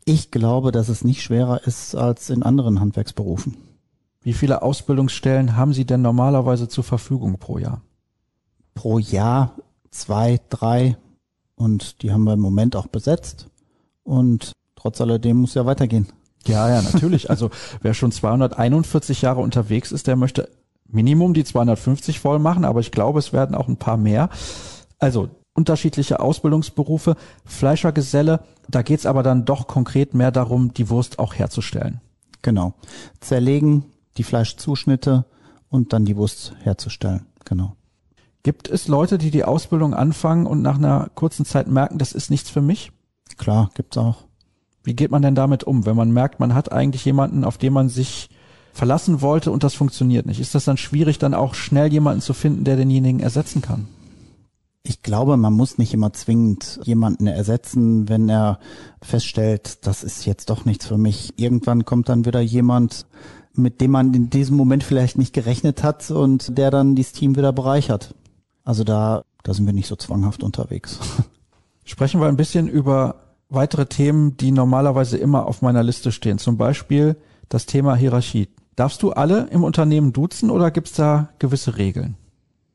Ich 0.04 0.30
glaube, 0.30 0.70
dass 0.70 0.90
es 0.90 1.02
nicht 1.02 1.22
schwerer 1.22 1.66
ist 1.66 1.94
als 1.94 2.28
in 2.28 2.42
anderen 2.42 2.78
Handwerksberufen. 2.78 3.56
Wie 4.20 4.34
viele 4.34 4.60
Ausbildungsstellen 4.60 5.56
haben 5.56 5.72
Sie 5.72 5.86
denn 5.86 6.02
normalerweise 6.02 6.68
zur 6.68 6.84
Verfügung 6.84 7.38
pro 7.38 7.56
Jahr? 7.56 7.80
Pro 8.74 8.98
Jahr 8.98 9.56
zwei, 9.90 10.40
drei 10.50 10.98
und 11.54 12.02
die 12.02 12.12
haben 12.12 12.24
wir 12.24 12.34
im 12.34 12.40
Moment 12.40 12.76
auch 12.76 12.86
besetzt. 12.86 13.48
Und 14.02 14.52
trotz 14.76 15.00
alledem 15.00 15.38
muss 15.38 15.54
ja 15.54 15.64
weitergehen. 15.64 16.06
Ja, 16.46 16.68
ja, 16.68 16.82
natürlich. 16.82 17.30
Also 17.30 17.50
wer 17.82 17.94
schon 17.94 18.12
241 18.12 19.22
Jahre 19.22 19.40
unterwegs 19.40 19.92
ist, 19.92 20.06
der 20.06 20.16
möchte 20.16 20.48
Minimum 20.88 21.34
die 21.34 21.44
250 21.44 22.20
voll 22.20 22.38
machen, 22.38 22.64
aber 22.64 22.80
ich 22.80 22.92
glaube, 22.92 23.18
es 23.18 23.32
werden 23.32 23.54
auch 23.54 23.68
ein 23.68 23.76
paar 23.76 23.96
mehr. 23.96 24.28
Also 24.98 25.30
unterschiedliche 25.54 26.20
Ausbildungsberufe, 26.20 27.16
Fleischergeselle, 27.44 28.40
da 28.68 28.82
geht's 28.82 29.06
aber 29.06 29.22
dann 29.22 29.44
doch 29.44 29.66
konkret 29.66 30.14
mehr 30.14 30.30
darum, 30.30 30.72
die 30.74 30.88
Wurst 30.90 31.18
auch 31.18 31.34
herzustellen. 31.34 32.00
Genau. 32.42 32.74
Zerlegen, 33.20 33.84
die 34.16 34.24
Fleischzuschnitte 34.24 35.24
und 35.68 35.92
dann 35.92 36.04
die 36.04 36.16
Wurst 36.16 36.54
herzustellen. 36.62 37.26
Genau. 37.44 37.76
Gibt 38.42 38.68
es 38.68 38.88
Leute, 38.88 39.18
die 39.18 39.30
die 39.30 39.44
Ausbildung 39.44 39.94
anfangen 39.94 40.46
und 40.46 40.62
nach 40.62 40.76
einer 40.76 41.10
kurzen 41.14 41.44
Zeit 41.44 41.68
merken, 41.68 41.98
das 41.98 42.12
ist 42.12 42.30
nichts 42.30 42.50
für 42.50 42.60
mich? 42.60 42.90
Klar, 43.36 43.70
gibt's 43.74 43.96
auch. 43.96 44.24
Wie 44.84 44.94
geht 44.94 45.10
man 45.10 45.22
denn 45.22 45.34
damit 45.34 45.64
um, 45.64 45.86
wenn 45.86 45.96
man 45.96 46.10
merkt, 46.10 46.40
man 46.40 46.54
hat 46.54 46.72
eigentlich 46.72 47.04
jemanden, 47.04 47.44
auf 47.44 47.58
den 47.58 47.72
man 47.72 47.88
sich 47.88 48.28
verlassen 48.72 49.20
wollte 49.20 49.50
und 49.50 49.62
das 49.62 49.74
funktioniert 49.74 50.26
nicht? 50.26 50.40
Ist 50.40 50.54
das 50.54 50.64
dann 50.64 50.76
schwierig, 50.76 51.18
dann 51.18 51.34
auch 51.34 51.54
schnell 51.54 51.92
jemanden 51.92 52.20
zu 52.20 52.34
finden, 52.34 52.64
der 52.64 52.76
denjenigen 52.76 53.20
ersetzen 53.20 53.62
kann? 53.62 53.86
Ich 54.84 55.02
glaube, 55.02 55.36
man 55.36 55.52
muss 55.52 55.78
nicht 55.78 55.94
immer 55.94 56.12
zwingend 56.12 56.80
jemanden 56.82 57.28
ersetzen, 57.28 58.08
wenn 58.08 58.28
er 58.28 58.58
feststellt, 59.00 59.86
das 59.86 60.02
ist 60.02 60.24
jetzt 60.26 60.50
doch 60.50 60.64
nichts 60.64 60.86
für 60.86 60.98
mich. 60.98 61.34
Irgendwann 61.36 61.84
kommt 61.84 62.08
dann 62.08 62.24
wieder 62.24 62.40
jemand, 62.40 63.06
mit 63.54 63.80
dem 63.80 63.92
man 63.92 64.12
in 64.12 64.30
diesem 64.30 64.56
Moment 64.56 64.82
vielleicht 64.82 65.18
nicht 65.18 65.32
gerechnet 65.32 65.84
hat 65.84 66.10
und 66.10 66.58
der 66.58 66.72
dann 66.72 66.96
dieses 66.96 67.12
Team 67.12 67.36
wieder 67.36 67.52
bereichert. 67.52 68.14
Also 68.64 68.82
da, 68.82 69.22
da 69.44 69.54
sind 69.54 69.66
wir 69.66 69.72
nicht 69.72 69.86
so 69.86 69.94
zwanghaft 69.94 70.42
unterwegs. 70.42 70.98
Sprechen 71.84 72.20
wir 72.20 72.26
ein 72.26 72.36
bisschen 72.36 72.66
über 72.66 73.31
weitere 73.54 73.86
Themen, 73.86 74.36
die 74.36 74.50
normalerweise 74.50 75.16
immer 75.18 75.46
auf 75.46 75.62
meiner 75.62 75.82
Liste 75.82 76.12
stehen. 76.12 76.38
Zum 76.38 76.56
Beispiel 76.56 77.16
das 77.48 77.66
Thema 77.66 77.94
Hierarchie. 77.94 78.48
Darfst 78.76 79.02
du 79.02 79.12
alle 79.12 79.48
im 79.50 79.64
Unternehmen 79.64 80.12
duzen 80.12 80.50
oder 80.50 80.70
gibt's 80.70 80.92
da 80.92 81.28
gewisse 81.38 81.76
Regeln? 81.76 82.16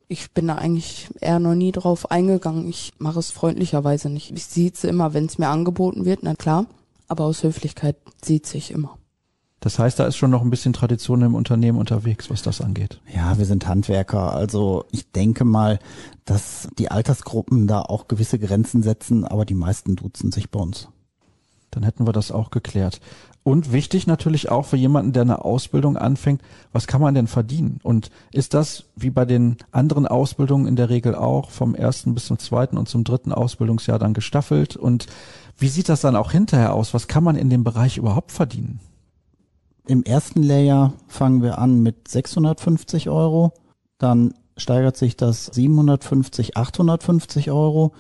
Ich 0.08 0.32
bin 0.32 0.48
da 0.48 0.56
eigentlich 0.56 1.10
eher 1.20 1.40
noch 1.40 1.56
nie 1.56 1.72
drauf 1.72 2.12
eingegangen. 2.12 2.68
Ich 2.70 2.94
mache 2.98 3.20
es 3.20 3.32
freundlicherweise 3.32 4.10
nicht. 4.10 4.32
Ich 4.32 4.46
sieze 4.46 4.88
immer, 4.88 5.14
wenn 5.14 5.26
es 5.26 5.38
mir 5.38 5.50
angeboten 5.50 6.06
wird, 6.06 6.20
na 6.24 6.36
klar. 6.36 6.66
Aber 7.08 7.26
aus 7.26 7.44
Höflichkeit 7.44 7.98
sieht 8.24 8.46
sich 8.46 8.72
immer. 8.72 8.98
Das 9.60 9.80
heißt, 9.80 10.00
da 10.00 10.06
ist 10.06 10.18
schon 10.18 10.30
noch 10.30 10.44
ein 10.44 10.52
bisschen 10.52 10.74
Tradition 10.74 11.24
im 11.24 11.34
Unternehmen 11.34 11.80
unterwegs, 11.80 12.30
was 12.30 12.44
das 12.44 12.62
angeht. 12.62 13.02
Ja, 13.14 13.38
wir 13.38 13.46
sind 13.46 13.68
Handwerker. 13.68 14.34
Also 14.34 14.86
ich 14.92 15.12
denke 15.12 15.46
mal, 15.46 15.80
dass 16.26 16.70
die 16.78 16.92
Altersgruppen 16.92 17.66
da 17.66 17.82
auch 17.82 18.08
gewisse 18.08 18.38
Grenzen 18.38 18.84
setzen, 18.84 19.26
aber 19.26 19.46
die 19.46 19.56
meisten 19.56 19.96
duzen 19.96 20.32
sich 20.32 20.52
bei 20.52 20.60
uns. 20.60 20.90
Dann 21.72 21.84
hätten 21.84 22.06
wir 22.06 22.14
das 22.14 22.32
auch 22.32 22.52
geklärt. 22.52 23.02
Und 23.44 23.72
wichtig 23.72 24.08
natürlich 24.08 24.52
auch 24.52 24.66
für 24.66 24.76
jemanden, 24.76 25.14
der 25.14 25.22
eine 25.22 25.46
Ausbildung 25.46 25.96
anfängt, 25.96 26.42
was 26.74 26.86
kann 26.86 27.02
man 27.02 27.16
denn 27.16 27.28
verdienen? 27.28 27.80
Und 27.82 28.12
ist 28.34 28.54
das 28.54 28.84
wie 28.96 29.10
bei 29.10 29.24
den 29.24 29.56
anderen 29.72 30.06
Ausbildungen 30.06 30.68
in 30.68 30.76
der 30.76 30.90
Regel 30.90 31.16
auch 31.16 31.50
vom 31.50 31.74
ersten 31.74 32.14
bis 32.14 32.26
zum 32.26 32.40
zweiten 32.40 32.78
und 32.78 32.90
zum 32.90 33.06
dritten 33.06 33.32
Ausbildungsjahr 33.32 34.00
dann 34.00 34.14
gestaffelt? 34.14 34.76
Und 34.76 35.08
wie 35.58 35.70
sieht 35.70 35.88
das 35.88 36.02
dann 36.02 36.18
auch 36.18 36.32
hinterher 36.32 36.74
aus? 36.74 36.94
Was 36.94 37.08
kann 37.08 37.24
man 37.24 37.38
in 37.38 37.50
dem 37.50 37.64
Bereich 37.64 37.98
überhaupt 37.98 38.34
verdienen? 38.34 38.82
Im 39.88 40.04
ersten 40.04 40.44
Layer 40.44 40.94
fangen 41.08 41.42
wir 41.42 41.60
an 41.60 41.82
mit 41.82 42.08
650 42.08 43.10
Euro, 43.10 43.54
dann 43.98 44.34
steigert 44.58 44.98
sich 44.98 45.16
das 45.16 45.46
750, 45.46 46.58
850 46.58 47.52
Euro 47.52 47.94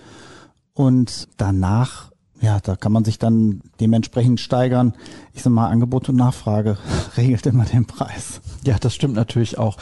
und 0.74 1.30
danach, 1.38 2.12
ja, 2.42 2.60
da 2.60 2.76
kann 2.76 2.92
man 2.92 3.06
sich 3.06 3.20
dann 3.20 3.62
dementsprechend 3.80 4.40
steigern. 4.40 4.94
Ich 5.34 5.44
sag 5.44 5.52
mal, 5.54 5.68
Angebot 5.70 6.10
und 6.10 6.16
Nachfrage 6.18 6.78
regelt 7.18 7.46
immer 7.46 7.66
den 7.66 7.86
Preis. 7.86 8.42
Ja, 8.66 8.78
das 8.80 8.94
stimmt 8.94 9.16
natürlich 9.16 9.58
auch. 9.58 9.78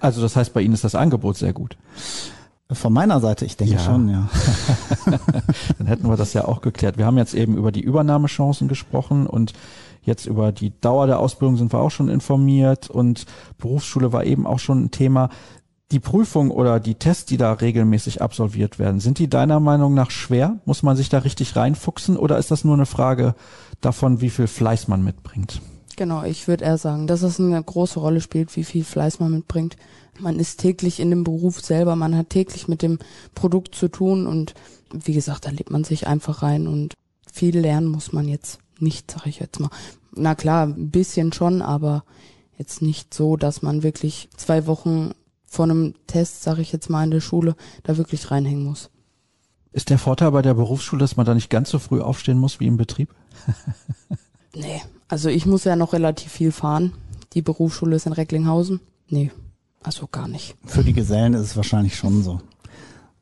Also 0.00 0.22
das 0.22 0.36
heißt, 0.36 0.52
bei 0.54 0.62
Ihnen 0.62 0.74
ist 0.74 0.84
das 0.84 0.94
Angebot 0.94 1.36
sehr 1.36 1.52
gut. 1.52 1.76
Von 2.72 2.92
meiner 2.92 3.20
Seite, 3.20 3.44
ich 3.44 3.56
denke 3.56 3.74
Ja. 3.74 3.80
schon, 3.80 4.08
ja. 4.08 4.28
Hätten 5.90 6.08
wir 6.08 6.16
das 6.16 6.34
ja 6.34 6.46
auch 6.46 6.60
geklärt. 6.60 6.98
Wir 6.98 7.06
haben 7.06 7.18
jetzt 7.18 7.34
eben 7.34 7.56
über 7.56 7.72
die 7.72 7.80
Übernahmechancen 7.82 8.68
gesprochen 8.68 9.26
und 9.26 9.52
jetzt 10.02 10.26
über 10.26 10.52
die 10.52 10.72
Dauer 10.80 11.06
der 11.06 11.18
Ausbildung 11.18 11.56
sind 11.56 11.72
wir 11.72 11.80
auch 11.80 11.90
schon 11.90 12.08
informiert 12.08 12.88
und 12.88 13.26
Berufsschule 13.58 14.12
war 14.12 14.24
eben 14.24 14.46
auch 14.46 14.60
schon 14.60 14.84
ein 14.84 14.90
Thema. 14.90 15.30
Die 15.90 15.98
Prüfung 15.98 16.52
oder 16.52 16.78
die 16.78 16.94
Tests, 16.94 17.24
die 17.26 17.36
da 17.36 17.52
regelmäßig 17.52 18.22
absolviert 18.22 18.78
werden, 18.78 19.00
sind 19.00 19.18
die 19.18 19.28
deiner 19.28 19.58
Meinung 19.58 19.92
nach 19.92 20.12
schwer? 20.12 20.60
Muss 20.64 20.84
man 20.84 20.96
sich 20.96 21.08
da 21.08 21.18
richtig 21.18 21.56
reinfuchsen 21.56 22.16
oder 22.16 22.38
ist 22.38 22.52
das 22.52 22.64
nur 22.64 22.74
eine 22.74 22.86
Frage 22.86 23.34
davon, 23.80 24.20
wie 24.20 24.30
viel 24.30 24.46
Fleiß 24.46 24.86
man 24.86 25.02
mitbringt? 25.02 25.60
Genau, 25.96 26.22
ich 26.22 26.46
würde 26.46 26.64
eher 26.64 26.78
sagen, 26.78 27.08
dass 27.08 27.22
es 27.22 27.40
eine 27.40 27.60
große 27.60 27.98
Rolle 27.98 28.20
spielt, 28.20 28.54
wie 28.56 28.64
viel 28.64 28.84
Fleiß 28.84 29.18
man 29.18 29.32
mitbringt. 29.32 29.76
Man 30.20 30.38
ist 30.38 30.60
täglich 30.60 31.00
in 31.00 31.10
dem 31.10 31.24
Beruf 31.24 31.60
selber, 31.60 31.96
man 31.96 32.16
hat 32.16 32.30
täglich 32.30 32.68
mit 32.68 32.82
dem 32.82 33.00
Produkt 33.34 33.74
zu 33.74 33.88
tun 33.88 34.26
und 34.26 34.54
wie 34.92 35.14
gesagt, 35.14 35.46
da 35.46 35.50
lebt 35.50 35.70
man 35.70 35.84
sich 35.84 36.06
einfach 36.06 36.42
rein 36.42 36.66
und 36.66 36.94
viel 37.32 37.58
lernen 37.58 37.88
muss 37.88 38.12
man 38.12 38.28
jetzt 38.28 38.58
nicht, 38.78 39.10
sag 39.10 39.26
ich 39.26 39.38
jetzt 39.38 39.60
mal. 39.60 39.70
Na 40.14 40.34
klar, 40.34 40.66
ein 40.66 40.90
bisschen 40.90 41.32
schon, 41.32 41.62
aber 41.62 42.04
jetzt 42.58 42.82
nicht 42.82 43.14
so, 43.14 43.36
dass 43.36 43.62
man 43.62 43.82
wirklich 43.82 44.28
zwei 44.36 44.66
Wochen 44.66 45.12
vor 45.46 45.64
einem 45.64 45.94
Test, 46.06 46.42
sag 46.42 46.58
ich 46.58 46.72
jetzt 46.72 46.90
mal 46.90 47.04
in 47.04 47.10
der 47.10 47.20
Schule, 47.20 47.56
da 47.82 47.96
wirklich 47.96 48.30
reinhängen 48.30 48.64
muss. 48.64 48.90
Ist 49.72 49.90
der 49.90 49.98
Vorteil 49.98 50.32
bei 50.32 50.42
der 50.42 50.54
Berufsschule, 50.54 51.00
dass 51.00 51.16
man 51.16 51.26
da 51.26 51.34
nicht 51.34 51.50
ganz 51.50 51.70
so 51.70 51.78
früh 51.78 52.00
aufstehen 52.00 52.38
muss 52.38 52.58
wie 52.60 52.66
im 52.66 52.76
Betrieb? 52.76 53.14
Nee, 54.54 54.82
also 55.08 55.28
ich 55.28 55.46
muss 55.46 55.64
ja 55.64 55.76
noch 55.76 55.92
relativ 55.92 56.32
viel 56.32 56.52
fahren. 56.52 56.92
Die 57.34 57.42
Berufsschule 57.42 57.96
ist 57.96 58.06
in 58.06 58.12
Recklinghausen. 58.12 58.80
Nee, 59.08 59.30
also 59.82 60.06
gar 60.06 60.28
nicht. 60.28 60.56
Für 60.64 60.82
die 60.82 60.92
Gesellen 60.92 61.34
ist 61.34 61.42
es 61.42 61.56
wahrscheinlich 61.56 61.96
schon 61.96 62.22
so. 62.22 62.40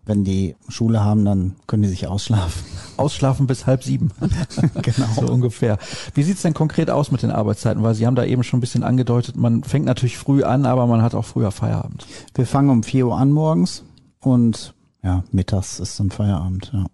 Wenn 0.08 0.24
die 0.24 0.56
Schule 0.68 1.04
haben, 1.04 1.26
dann 1.26 1.56
können 1.66 1.82
die 1.82 1.90
sich 1.90 2.06
ausschlafen. 2.06 2.64
Ausschlafen 2.96 3.46
bis 3.46 3.66
halb 3.66 3.84
sieben. 3.84 4.10
genau. 4.82 5.06
So 5.14 5.30
ungefähr. 5.30 5.76
Wie 6.14 6.22
sieht's 6.22 6.40
denn 6.40 6.54
konkret 6.54 6.88
aus 6.88 7.10
mit 7.10 7.22
den 7.22 7.30
Arbeitszeiten? 7.30 7.82
Weil 7.82 7.94
Sie 7.94 8.06
haben 8.06 8.14
da 8.14 8.24
eben 8.24 8.42
schon 8.42 8.56
ein 8.56 8.62
bisschen 8.62 8.84
angedeutet, 8.84 9.36
man 9.36 9.64
fängt 9.64 9.84
natürlich 9.84 10.16
früh 10.16 10.44
an, 10.44 10.64
aber 10.64 10.86
man 10.86 11.02
hat 11.02 11.14
auch 11.14 11.26
früher 11.26 11.50
Feierabend. 11.50 12.06
Wir 12.34 12.46
fangen 12.46 12.70
um 12.70 12.82
4 12.82 13.06
Uhr 13.06 13.18
an 13.18 13.32
morgens 13.32 13.84
und 14.20 14.74
ja, 15.02 15.24
mittags 15.30 15.78
ist 15.78 16.00
dann 16.00 16.10
Feierabend, 16.10 16.70
ja. 16.72 16.86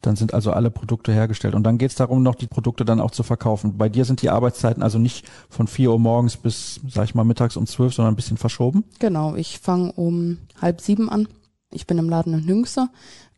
Dann 0.00 0.14
sind 0.14 0.32
also 0.32 0.52
alle 0.52 0.70
Produkte 0.70 1.12
hergestellt. 1.12 1.56
Und 1.56 1.64
dann 1.64 1.78
geht's 1.78 1.96
darum, 1.96 2.22
noch 2.22 2.36
die 2.36 2.46
Produkte 2.46 2.84
dann 2.84 3.00
auch 3.00 3.10
zu 3.10 3.24
verkaufen. 3.24 3.78
Bei 3.78 3.88
dir 3.88 4.04
sind 4.04 4.22
die 4.22 4.30
Arbeitszeiten 4.30 4.82
also 4.82 4.98
nicht 5.00 5.26
von 5.48 5.66
4 5.66 5.90
Uhr 5.90 5.98
morgens 5.98 6.36
bis, 6.36 6.78
sag 6.88 7.04
ich 7.04 7.16
mal, 7.16 7.24
mittags 7.24 7.56
um 7.56 7.66
12, 7.66 7.94
sondern 7.94 8.12
ein 8.12 8.16
bisschen 8.16 8.36
verschoben. 8.36 8.84
Genau, 9.00 9.34
ich 9.34 9.58
fange 9.58 9.90
um 9.92 10.38
halb 10.60 10.80
sieben 10.80 11.08
an. 11.08 11.26
Ich 11.74 11.86
bin 11.86 11.98
im 11.98 12.08
Laden 12.08 12.32
in 12.34 12.46
Hüngster. 12.46 12.88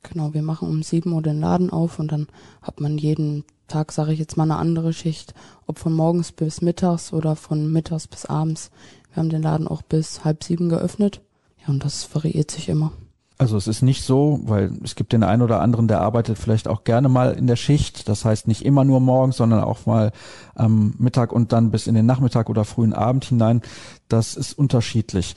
Genau, 0.03 0.35
wir 0.35 0.43
machen 0.43 0.69
um 0.69 0.83
sieben 0.83 1.13
Uhr 1.13 1.23
den 1.23 1.41
Laden 1.41 1.71
auf 1.71 1.99
und 1.99 2.13
dann 2.13 2.29
hat 2.63 2.81
man 2.81 2.99
jeden 2.99 3.45
Tag, 3.67 3.91
sage 3.91 4.13
ich 4.13 4.19
jetzt 4.19 4.37
mal, 4.37 4.45
eine 4.45 4.57
andere 4.57 4.93
Schicht. 4.93 5.35
Ob 5.67 5.79
von 5.79 5.93
morgens 5.93 6.33
bis 6.33 6.63
mittags 6.63 7.13
oder 7.13 7.35
von 7.35 7.73
mittags 7.73 8.07
bis 8.07 8.27
abends. 8.27 8.71
Wir 9.13 9.23
haben 9.23 9.31
den 9.31 9.43
Laden 9.43 9.67
auch 9.67 9.83
bis 9.83 10.25
halb 10.25 10.45
sieben 10.45 10.69
geöffnet. 10.69 11.21
Ja, 11.63 11.73
und 11.73 11.85
das 11.85 12.09
variiert 12.15 12.51
sich 12.51 12.69
immer. 12.69 12.93
Also 13.39 13.59
es 13.59 13.67
ist 13.67 13.83
nicht 13.83 14.03
so, 14.03 14.41
weil 14.45 14.73
es 14.83 14.95
gibt 14.95 15.13
den 15.13 15.23
einen 15.23 15.43
oder 15.43 15.61
anderen, 15.61 15.89
der 15.89 16.01
arbeitet 16.01 16.39
vielleicht 16.39 16.69
auch 16.69 16.85
gerne 16.85 17.11
mal 17.11 17.35
in 17.35 17.47
der 17.47 17.57
Schicht. 17.57 18.09
Das 18.09 18.25
heißt 18.25 18.49
nicht 18.49 18.65
immer 18.65 18.85
nur 18.85 19.01
morgens, 19.01 19.37
sondern 19.37 19.63
auch 19.63 19.85
mal 19.85 20.13
am 20.55 20.95
Mittag 20.99 21.33
und 21.33 21.53
dann 21.53 21.71
bis 21.71 21.87
in 21.87 21.95
den 21.95 22.07
Nachmittag 22.07 22.49
oder 22.49 22.65
frühen 22.65 22.95
Abend 22.95 23.27
hinein. 23.27 23.61
Das 24.09 24.37
ist 24.37 24.59
unterschiedlich. 24.59 25.35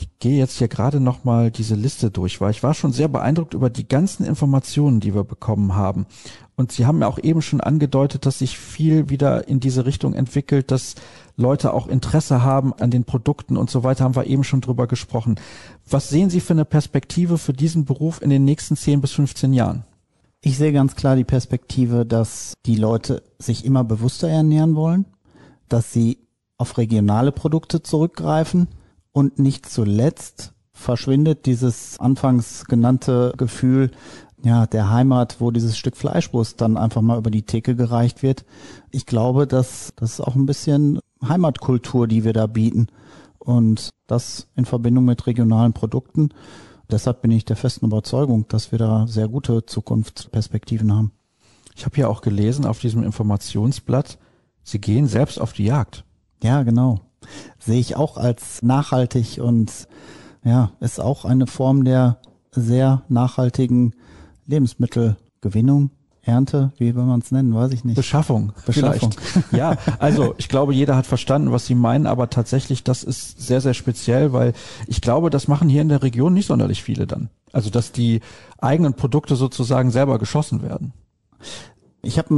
Ich 0.00 0.08
gehe 0.18 0.38
jetzt 0.38 0.56
hier 0.56 0.68
gerade 0.68 0.98
noch 0.98 1.24
mal 1.24 1.50
diese 1.50 1.74
Liste 1.74 2.10
durch, 2.10 2.40
weil 2.40 2.52
ich 2.52 2.62
war 2.62 2.72
schon 2.72 2.90
sehr 2.90 3.08
beeindruckt 3.08 3.52
über 3.52 3.68
die 3.68 3.86
ganzen 3.86 4.24
Informationen, 4.24 4.98
die 5.00 5.14
wir 5.14 5.24
bekommen 5.24 5.74
haben. 5.74 6.06
Und 6.56 6.72
Sie 6.72 6.86
haben 6.86 7.02
ja 7.02 7.06
auch 7.06 7.18
eben 7.18 7.42
schon 7.42 7.60
angedeutet, 7.60 8.24
dass 8.24 8.38
sich 8.38 8.58
viel 8.58 9.10
wieder 9.10 9.46
in 9.46 9.60
diese 9.60 9.84
Richtung 9.84 10.14
entwickelt, 10.14 10.70
dass 10.70 10.94
Leute 11.36 11.74
auch 11.74 11.86
Interesse 11.86 12.42
haben 12.42 12.72
an 12.72 12.90
den 12.90 13.04
Produkten 13.04 13.58
und 13.58 13.68
so 13.68 13.84
weiter, 13.84 14.04
haben 14.04 14.16
wir 14.16 14.26
eben 14.26 14.42
schon 14.42 14.62
drüber 14.62 14.86
gesprochen. 14.86 15.36
Was 15.88 16.08
sehen 16.08 16.30
Sie 16.30 16.40
für 16.40 16.54
eine 16.54 16.64
Perspektive 16.64 17.36
für 17.36 17.52
diesen 17.52 17.84
Beruf 17.84 18.22
in 18.22 18.30
den 18.30 18.46
nächsten 18.46 18.76
10 18.76 19.02
bis 19.02 19.12
15 19.12 19.52
Jahren? 19.52 19.84
Ich 20.40 20.56
sehe 20.56 20.72
ganz 20.72 20.96
klar 20.96 21.14
die 21.14 21.24
Perspektive, 21.24 22.06
dass 22.06 22.54
die 22.64 22.76
Leute 22.76 23.22
sich 23.38 23.66
immer 23.66 23.84
bewusster 23.84 24.30
ernähren 24.30 24.76
wollen, 24.76 25.04
dass 25.68 25.92
sie 25.92 26.18
auf 26.56 26.78
regionale 26.78 27.32
Produkte 27.32 27.82
zurückgreifen 27.82 28.68
und 29.12 29.38
nicht 29.38 29.66
zuletzt 29.66 30.52
verschwindet 30.72 31.46
dieses 31.46 31.98
anfangs 32.00 32.64
genannte 32.64 33.34
Gefühl, 33.36 33.90
ja, 34.42 34.66
der 34.66 34.90
Heimat, 34.90 35.36
wo 35.40 35.50
dieses 35.50 35.76
Stück 35.76 35.96
Fleischwurst 35.96 36.60
dann 36.60 36.76
einfach 36.76 37.02
mal 37.02 37.18
über 37.18 37.30
die 37.30 37.42
Theke 37.42 37.76
gereicht 37.76 38.22
wird. 38.22 38.46
Ich 38.90 39.04
glaube, 39.04 39.46
dass 39.46 39.92
das 39.96 40.14
ist 40.14 40.20
auch 40.20 40.34
ein 40.34 40.46
bisschen 40.46 40.98
Heimatkultur, 41.22 42.06
die 42.06 42.24
wir 42.24 42.32
da 42.32 42.46
bieten. 42.46 42.86
Und 43.38 43.90
das 44.06 44.48
in 44.56 44.64
Verbindung 44.64 45.04
mit 45.04 45.26
regionalen 45.26 45.72
Produkten. 45.72 46.30
Deshalb 46.90 47.22
bin 47.22 47.30
ich 47.30 47.44
der 47.44 47.56
festen 47.56 47.86
Überzeugung, 47.86 48.46
dass 48.48 48.72
wir 48.72 48.78
da 48.78 49.06
sehr 49.06 49.28
gute 49.28 49.66
Zukunftsperspektiven 49.66 50.92
haben. 50.92 51.12
Ich 51.76 51.84
habe 51.84 51.96
hier 51.96 52.10
auch 52.10 52.20
gelesen 52.20 52.66
auf 52.66 52.80
diesem 52.80 53.02
Informationsblatt, 53.02 54.18
Sie 54.62 54.80
gehen 54.80 55.06
selbst 55.06 55.40
auf 55.40 55.52
die 55.52 55.64
Jagd. 55.64 56.04
Ja, 56.42 56.62
genau. 56.62 57.00
Sehe 57.58 57.80
ich 57.80 57.96
auch 57.96 58.16
als 58.16 58.62
nachhaltig 58.62 59.40
und 59.40 59.88
ja, 60.44 60.72
ist 60.80 61.00
auch 61.00 61.24
eine 61.24 61.46
Form 61.46 61.84
der 61.84 62.18
sehr 62.52 63.02
nachhaltigen 63.08 63.94
Lebensmittelgewinnung, 64.46 65.90
Ernte, 66.22 66.72
wie 66.76 66.94
will 66.94 67.04
man 67.04 67.20
es 67.20 67.32
nennen, 67.32 67.54
weiß 67.54 67.72
ich 67.72 67.84
nicht. 67.84 67.96
Beschaffung, 67.96 68.52
Beschaffung. 68.66 69.12
vielleicht. 69.12 69.52
Ja, 69.52 69.76
also 69.98 70.34
ich 70.36 70.48
glaube, 70.48 70.74
jeder 70.74 70.96
hat 70.96 71.06
verstanden, 71.06 71.50
was 71.50 71.66
Sie 71.66 71.74
meinen, 71.74 72.06
aber 72.06 72.28
tatsächlich, 72.28 72.84
das 72.84 73.02
ist 73.02 73.40
sehr, 73.40 73.60
sehr 73.60 73.74
speziell, 73.74 74.32
weil 74.32 74.52
ich 74.86 75.00
glaube, 75.00 75.30
das 75.30 75.48
machen 75.48 75.68
hier 75.68 75.82
in 75.82 75.88
der 75.88 76.02
Region 76.02 76.34
nicht 76.34 76.46
sonderlich 76.46 76.82
viele 76.82 77.06
dann. 77.06 77.30
Also, 77.52 77.70
dass 77.70 77.92
die 77.92 78.20
eigenen 78.58 78.94
Produkte 78.94 79.34
sozusagen 79.34 79.90
selber 79.90 80.18
geschossen 80.18 80.62
werden. 80.62 80.92
Ich 82.02 82.18
habe 82.18 82.34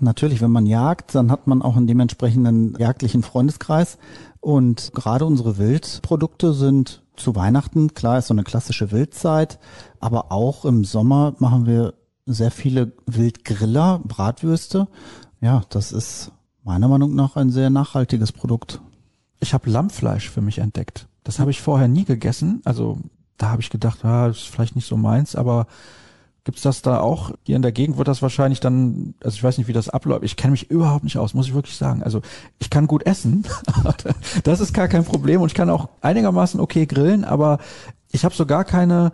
natürlich, 0.00 0.40
wenn 0.40 0.50
man 0.50 0.66
jagt, 0.66 1.14
dann 1.14 1.30
hat 1.30 1.46
man 1.46 1.62
auch 1.62 1.76
einen 1.76 1.86
dementsprechenden 1.86 2.74
jagdlichen 2.78 3.22
Freundeskreis. 3.22 3.98
Und 4.40 4.92
gerade 4.94 5.26
unsere 5.26 5.58
Wildprodukte 5.58 6.54
sind 6.54 7.02
zu 7.14 7.36
Weihnachten, 7.36 7.94
klar 7.94 8.18
ist 8.18 8.28
so 8.28 8.34
eine 8.34 8.42
klassische 8.42 8.90
Wildzeit, 8.90 9.58
aber 10.00 10.32
auch 10.32 10.64
im 10.64 10.84
Sommer 10.84 11.34
machen 11.38 11.66
wir 11.66 11.94
sehr 12.26 12.50
viele 12.50 12.92
Wildgriller, 13.06 14.00
Bratwürste. 14.04 14.88
Ja, 15.40 15.62
das 15.68 15.92
ist 15.92 16.32
meiner 16.64 16.88
Meinung 16.88 17.14
nach 17.14 17.36
ein 17.36 17.50
sehr 17.50 17.70
nachhaltiges 17.70 18.32
Produkt. 18.32 18.80
Ich 19.40 19.52
habe 19.52 19.68
Lammfleisch 19.68 20.30
für 20.30 20.40
mich 20.40 20.58
entdeckt. 20.58 21.08
Das 21.24 21.38
habe 21.38 21.50
ich 21.50 21.60
vorher 21.60 21.88
nie 21.88 22.04
gegessen. 22.04 22.62
Also 22.64 22.98
da 23.36 23.50
habe 23.50 23.60
ich 23.62 23.70
gedacht, 23.70 24.04
ah, 24.04 24.28
das 24.28 24.38
ist 24.38 24.48
vielleicht 24.48 24.76
nicht 24.76 24.86
so 24.86 24.96
meins, 24.96 25.36
aber 25.36 25.66
Gibt's 26.44 26.62
das 26.62 26.82
da 26.82 26.98
auch? 26.98 27.30
Hier 27.44 27.54
in 27.54 27.62
der 27.62 27.70
Gegend 27.70 27.98
wird 27.98 28.08
das 28.08 28.20
wahrscheinlich 28.20 28.58
dann, 28.58 29.14
also 29.22 29.36
ich 29.36 29.44
weiß 29.44 29.58
nicht, 29.58 29.68
wie 29.68 29.72
das 29.72 29.88
abläuft. 29.88 30.24
Ich 30.24 30.36
kenne 30.36 30.52
mich 30.52 30.70
überhaupt 30.70 31.04
nicht 31.04 31.16
aus, 31.16 31.34
muss 31.34 31.46
ich 31.46 31.54
wirklich 31.54 31.76
sagen. 31.76 32.02
Also 32.02 32.20
ich 32.58 32.68
kann 32.68 32.88
gut 32.88 33.06
essen, 33.06 33.44
das 34.44 34.60
ist 34.60 34.74
gar 34.74 34.88
kein 34.88 35.04
Problem 35.04 35.40
und 35.40 35.48
ich 35.48 35.54
kann 35.54 35.70
auch 35.70 35.88
einigermaßen 36.00 36.58
okay 36.58 36.86
grillen, 36.86 37.24
aber 37.24 37.58
ich 38.10 38.24
habe 38.24 38.34
so 38.34 38.44
gar 38.44 38.64
keine 38.64 39.12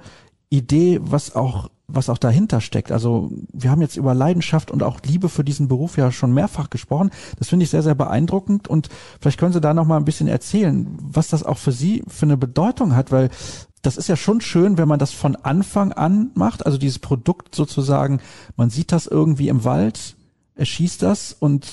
Idee, 0.49 1.01
was 1.03 1.37
auch 1.37 1.69
was 1.91 2.11
auch 2.11 2.19
dahinter 2.19 2.61
steckt. 2.61 2.93
Also 2.93 3.31
wir 3.51 3.71
haben 3.71 3.81
jetzt 3.81 3.97
über 3.97 4.12
Leidenschaft 4.14 4.71
und 4.71 4.83
auch 4.83 5.01
Liebe 5.07 5.31
für 5.31 5.43
diesen 5.43 5.69
Beruf 5.69 5.97
ja 5.97 6.12
schon 6.12 6.35
mehrfach 6.35 6.69
gesprochen. 6.69 7.11
Das 7.38 7.49
finde 7.49 7.64
ich 7.64 7.71
sehr, 7.71 7.83
sehr 7.83 7.95
beeindruckend 7.95 8.69
und 8.69 8.91
vielleicht 9.21 9.41
können 9.41 9.55
Sie 9.55 9.61
da 9.62 9.73
noch 9.73 9.87
mal 9.87 9.97
ein 9.97 10.05
bisschen 10.05 10.29
erzählen, 10.29 10.87
was 11.01 11.29
das 11.29 11.45
auch 11.45 11.57
für 11.57 11.73
Sie 11.73 12.05
für 12.07 12.27
eine 12.27 12.37
Bedeutung 12.37 12.95
hat, 12.95 13.11
weil 13.11 13.31
das 13.83 13.97
ist 13.97 14.09
ja 14.09 14.17
schon 14.17 14.41
schön, 14.41 14.79
wenn 14.79 14.88
man 14.88 14.99
das 14.99 15.12
von 15.12 15.37
Anfang 15.37 15.93
an 15.93 16.31
macht, 16.35 16.67
also 16.67 16.79
dieses 16.79 16.99
Produkt 16.99 17.55
sozusagen, 17.55 18.21
man 18.57 18.71
sieht 18.71 18.93
das 18.93 19.07
irgendwie 19.07 19.49
im 19.49 19.64
Wald, 19.64 20.17
er 20.55 20.67
schießt 20.67 21.03
das 21.03 21.37
und 21.38 21.67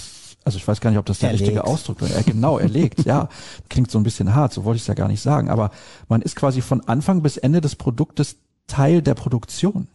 also 0.45 0.57
ich 0.57 0.67
weiß 0.67 0.79
gar 0.79 0.91
nicht, 0.91 0.99
ob 0.99 1.07
das 1.07 1.19
der 1.19 1.29
Er 1.31 1.39
richtige. 1.39 1.63
Ausdruck 1.63 2.03
ist. 2.03 2.25
Genau, 2.27 2.59
er 2.59 2.69
legt, 2.69 3.03
ja. 3.03 3.29
Klingt 3.69 3.89
so 3.89 3.97
ein 3.97 4.03
bisschen 4.03 4.35
hart, 4.35 4.53
so 4.53 4.63
wollte 4.63 4.75
ich 4.77 4.83
es 4.83 4.87
ja 4.87 4.93
gar 4.93 5.07
nicht 5.07 5.21
sagen. 5.21 5.49
Aber 5.49 5.71
man 6.07 6.21
ist 6.21 6.35
quasi 6.35 6.61
von 6.61 6.81
Anfang 6.81 7.23
bis 7.23 7.37
Ende 7.37 7.61
des 7.61 7.75
Produktes 7.75 8.35
Teil 8.67 9.01
der 9.01 9.15
Produktion. 9.15 9.87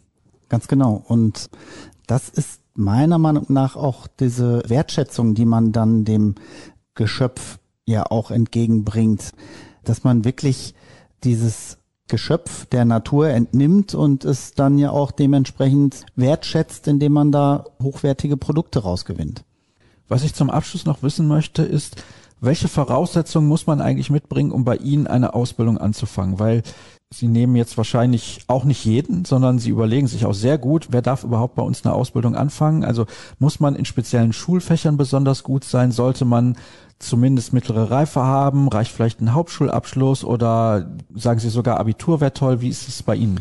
Ganz 0.48 0.66
genau. 0.66 1.04
Und 1.06 1.50
das 2.08 2.28
ist 2.28 2.60
meiner 2.74 3.18
Meinung 3.18 3.46
nach 3.48 3.76
auch 3.76 4.08
diese 4.08 4.62
Wertschätzung, 4.66 5.34
die 5.34 5.44
man 5.44 5.70
dann 5.70 6.04
dem 6.04 6.34
Geschöpf 6.94 7.58
ja 7.84 8.06
auch 8.06 8.32
entgegenbringt, 8.32 9.30
dass 9.84 10.02
man 10.02 10.24
wirklich 10.24 10.74
dieses 11.22 11.78
Geschöpf 12.10 12.66
der 12.66 12.84
Natur 12.84 13.28
entnimmt 13.28 13.94
und 13.94 14.24
es 14.24 14.52
dann 14.52 14.78
ja 14.78 14.90
auch 14.90 15.10
dementsprechend 15.10 16.04
wertschätzt, 16.16 16.86
indem 16.88 17.12
man 17.12 17.32
da 17.32 17.64
hochwertige 17.82 18.36
Produkte 18.36 18.80
rausgewinnt. 18.80 19.44
Was 20.08 20.24
ich 20.24 20.34
zum 20.34 20.50
Abschluss 20.50 20.84
noch 20.84 21.02
wissen 21.02 21.26
möchte, 21.28 21.62
ist, 21.62 22.02
welche 22.40 22.68
Voraussetzungen 22.68 23.48
muss 23.48 23.66
man 23.66 23.80
eigentlich 23.80 24.10
mitbringen, 24.10 24.50
um 24.50 24.64
bei 24.64 24.76
Ihnen 24.76 25.06
eine 25.06 25.34
Ausbildung 25.34 25.78
anzufangen? 25.78 26.38
Weil 26.38 26.62
Sie 27.12 27.26
nehmen 27.26 27.56
jetzt 27.56 27.76
wahrscheinlich 27.76 28.44
auch 28.46 28.62
nicht 28.62 28.84
jeden, 28.84 29.24
sondern 29.24 29.58
Sie 29.58 29.70
überlegen 29.70 30.06
sich 30.06 30.26
auch 30.26 30.32
sehr 30.32 30.58
gut, 30.58 30.88
wer 30.90 31.02
darf 31.02 31.24
überhaupt 31.24 31.56
bei 31.56 31.62
uns 31.62 31.84
eine 31.84 31.92
Ausbildung 31.92 32.36
anfangen? 32.36 32.84
Also 32.84 33.06
muss 33.40 33.58
man 33.58 33.74
in 33.74 33.84
speziellen 33.84 34.32
Schulfächern 34.32 34.96
besonders 34.96 35.42
gut 35.42 35.64
sein? 35.64 35.90
Sollte 35.90 36.24
man 36.24 36.56
zumindest 37.00 37.52
mittlere 37.52 37.90
Reife 37.90 38.22
haben? 38.22 38.68
Reicht 38.68 38.92
vielleicht 38.92 39.20
ein 39.20 39.34
Hauptschulabschluss 39.34 40.22
oder 40.22 40.88
sagen 41.12 41.40
Sie 41.40 41.50
sogar 41.50 41.80
Abitur 41.80 42.20
wäre 42.20 42.32
toll? 42.32 42.60
Wie 42.60 42.68
ist 42.68 42.86
es 42.86 43.02
bei 43.02 43.16
Ihnen? 43.16 43.40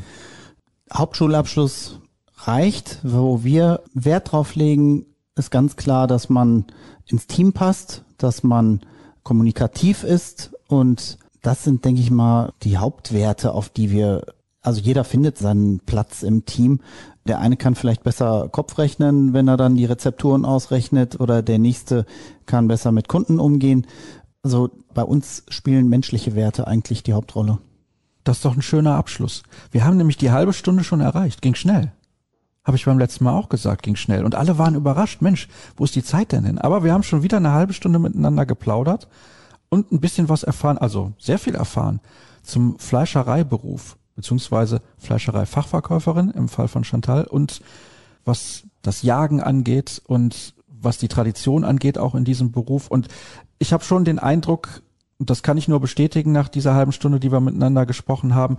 Hauptschulabschluss 0.91 1.99
reicht. 2.37 2.97
Wo 3.03 3.43
wir 3.43 3.81
Wert 3.93 4.31
drauf 4.31 4.55
legen, 4.55 5.05
ist 5.35 5.51
ganz 5.51 5.75
klar, 5.75 6.07
dass 6.07 6.27
man 6.27 6.65
ins 7.05 7.27
Team 7.27 7.53
passt, 7.53 8.03
dass 8.17 8.41
man 8.41 8.81
kommunikativ 9.21 10.03
ist 10.03 10.55
und 10.67 11.19
das 11.49 11.63
sind, 11.63 11.83
denke 11.83 11.99
ich 11.99 12.11
mal, 12.11 12.53
die 12.61 12.77
Hauptwerte, 12.77 13.53
auf 13.53 13.69
die 13.69 13.89
wir, 13.89 14.21
also 14.61 14.79
jeder 14.81 15.03
findet 15.03 15.39
seinen 15.39 15.79
Platz 15.79 16.21
im 16.21 16.45
Team. 16.45 16.79
Der 17.27 17.39
eine 17.39 17.57
kann 17.57 17.73
vielleicht 17.73 18.03
besser 18.03 18.49
Kopf 18.49 18.77
rechnen, 18.77 19.33
wenn 19.33 19.47
er 19.47 19.57
dann 19.57 19.75
die 19.75 19.85
Rezepturen 19.85 20.45
ausrechnet 20.45 21.19
oder 21.19 21.41
der 21.41 21.57
nächste 21.57 22.05
kann 22.45 22.67
besser 22.67 22.91
mit 22.91 23.07
Kunden 23.07 23.39
umgehen. 23.39 23.87
Also 24.43 24.69
bei 24.93 25.01
uns 25.01 25.43
spielen 25.49 25.89
menschliche 25.89 26.35
Werte 26.35 26.67
eigentlich 26.67 27.01
die 27.01 27.13
Hauptrolle. 27.13 27.57
Das 28.23 28.37
ist 28.37 28.45
doch 28.45 28.55
ein 28.55 28.61
schöner 28.61 28.93
Abschluss. 28.93 29.41
Wir 29.71 29.85
haben 29.85 29.97
nämlich 29.97 30.17
die 30.17 30.29
halbe 30.29 30.53
Stunde 30.53 30.83
schon 30.83 31.01
erreicht. 31.01 31.41
Ging 31.41 31.55
schnell. 31.55 31.91
Habe 32.63 32.77
ich 32.77 32.85
beim 32.85 32.99
letzten 32.99 33.23
Mal 33.23 33.33
auch 33.33 33.49
gesagt, 33.49 33.81
ging 33.81 33.95
schnell. 33.95 34.23
Und 34.23 34.35
alle 34.35 34.59
waren 34.59 34.75
überrascht. 34.75 35.23
Mensch, 35.23 35.47
wo 35.77 35.83
ist 35.83 35.95
die 35.95 36.03
Zeit 36.03 36.31
denn 36.31 36.45
hin? 36.45 36.59
Aber 36.59 36.83
wir 36.83 36.93
haben 36.93 37.01
schon 37.01 37.23
wieder 37.23 37.37
eine 37.37 37.53
halbe 37.53 37.73
Stunde 37.73 37.97
miteinander 37.97 38.45
geplaudert 38.45 39.07
und 39.69 39.91
ein 39.91 39.99
bisschen 39.99 40.29
was 40.29 40.43
erfahren, 40.43 40.77
also 40.77 41.13
sehr 41.17 41.39
viel 41.39 41.55
erfahren 41.55 41.99
zum 42.43 42.79
Fleischereiberuf, 42.79 43.97
beziehungsweise 44.15 44.81
Fleischereifachverkäuferin 44.97 46.31
im 46.31 46.49
Fall 46.49 46.67
von 46.67 46.83
Chantal 46.83 47.25
und 47.25 47.61
was 48.25 48.63
das 48.81 49.01
Jagen 49.01 49.41
angeht 49.41 50.01
und 50.05 50.53
was 50.67 50.97
die 50.97 51.07
Tradition 51.07 51.63
angeht, 51.63 51.97
auch 51.97 52.15
in 52.15 52.25
diesem 52.25 52.51
Beruf. 52.51 52.87
Und 52.87 53.07
ich 53.57 53.73
habe 53.73 53.83
schon 53.83 54.05
den 54.05 54.19
Eindruck, 54.19 54.81
das 55.19 55.43
kann 55.43 55.57
ich 55.57 55.67
nur 55.67 55.79
bestätigen 55.79 56.31
nach 56.31 56.47
dieser 56.47 56.73
halben 56.73 56.93
Stunde, 56.93 57.19
die 57.19 57.31
wir 57.31 57.41
miteinander 57.41 57.85
gesprochen 57.85 58.33
haben, 58.33 58.57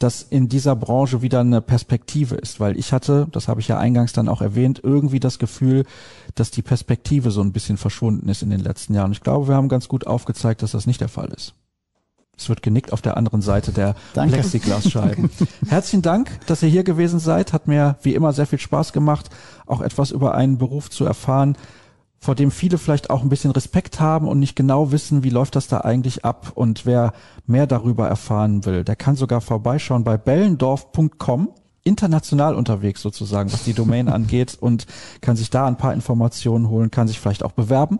dass 0.00 0.22
in 0.22 0.48
dieser 0.48 0.74
Branche 0.74 1.20
wieder 1.20 1.40
eine 1.40 1.60
Perspektive 1.60 2.34
ist, 2.34 2.58
weil 2.58 2.78
ich 2.78 2.92
hatte, 2.92 3.28
das 3.32 3.48
habe 3.48 3.60
ich 3.60 3.68
ja 3.68 3.78
eingangs 3.78 4.14
dann 4.14 4.30
auch 4.30 4.40
erwähnt, 4.40 4.80
irgendwie 4.82 5.20
das 5.20 5.38
Gefühl, 5.38 5.84
dass 6.34 6.50
die 6.50 6.62
Perspektive 6.62 7.30
so 7.30 7.42
ein 7.42 7.52
bisschen 7.52 7.76
verschwunden 7.76 8.28
ist 8.30 8.42
in 8.42 8.48
den 8.48 8.60
letzten 8.60 8.94
Jahren. 8.94 9.12
Ich 9.12 9.20
glaube, 9.20 9.48
wir 9.48 9.54
haben 9.54 9.68
ganz 9.68 9.88
gut 9.88 10.06
aufgezeigt, 10.06 10.62
dass 10.62 10.72
das 10.72 10.86
nicht 10.86 11.02
der 11.02 11.10
Fall 11.10 11.28
ist. 11.28 11.54
Es 12.34 12.48
wird 12.48 12.62
genickt 12.62 12.94
auf 12.94 13.02
der 13.02 13.18
anderen 13.18 13.42
Seite 13.42 13.72
der 13.72 13.94
Danke. 14.14 14.36
Plexiglasscheiben. 14.36 15.28
Herzlichen 15.68 16.00
Dank, 16.00 16.30
dass 16.46 16.62
ihr 16.62 16.70
hier 16.70 16.84
gewesen 16.84 17.20
seid. 17.20 17.52
Hat 17.52 17.68
mir 17.68 17.96
wie 18.00 18.14
immer 18.14 18.32
sehr 18.32 18.46
viel 18.46 18.58
Spaß 18.58 18.94
gemacht, 18.94 19.28
auch 19.66 19.82
etwas 19.82 20.10
über 20.10 20.34
einen 20.34 20.56
Beruf 20.56 20.88
zu 20.88 21.04
erfahren, 21.04 21.58
vor 22.20 22.34
dem 22.34 22.50
viele 22.50 22.76
vielleicht 22.76 23.08
auch 23.08 23.22
ein 23.22 23.30
bisschen 23.30 23.50
Respekt 23.50 23.98
haben 23.98 24.28
und 24.28 24.38
nicht 24.38 24.54
genau 24.54 24.92
wissen, 24.92 25.24
wie 25.24 25.30
läuft 25.30 25.56
das 25.56 25.68
da 25.68 25.78
eigentlich 25.78 26.24
ab. 26.24 26.52
Und 26.54 26.84
wer 26.84 27.14
mehr 27.46 27.66
darüber 27.66 28.06
erfahren 28.08 28.64
will, 28.66 28.84
der 28.84 28.96
kann 28.96 29.16
sogar 29.16 29.40
vorbeischauen 29.40 30.04
bei 30.04 30.18
bellendorf.com, 30.18 31.48
international 31.82 32.54
unterwegs 32.54 33.00
sozusagen, 33.00 33.50
was 33.52 33.64
die 33.64 33.72
Domain 33.72 34.08
angeht 34.10 34.58
und 34.60 34.86
kann 35.22 35.36
sich 35.36 35.48
da 35.48 35.66
ein 35.66 35.78
paar 35.78 35.94
Informationen 35.94 36.68
holen, 36.68 36.90
kann 36.90 37.08
sich 37.08 37.18
vielleicht 37.18 37.42
auch 37.42 37.52
bewerben. 37.52 37.98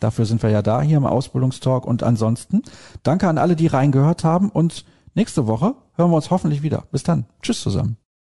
Dafür 0.00 0.26
sind 0.26 0.42
wir 0.42 0.50
ja 0.50 0.62
da 0.62 0.82
hier 0.82 0.98
im 0.98 1.06
Ausbildungstalk. 1.06 1.86
Und 1.86 2.02
ansonsten 2.02 2.62
danke 3.02 3.28
an 3.28 3.38
alle, 3.38 3.56
die 3.56 3.68
reingehört 3.68 4.22
haben 4.22 4.50
und 4.50 4.84
nächste 5.14 5.46
Woche 5.46 5.76
hören 5.94 6.10
wir 6.10 6.16
uns 6.16 6.30
hoffentlich 6.30 6.62
wieder. 6.62 6.84
Bis 6.90 7.04
dann. 7.04 7.24
Tschüss 7.40 7.62
zusammen. 7.62 8.01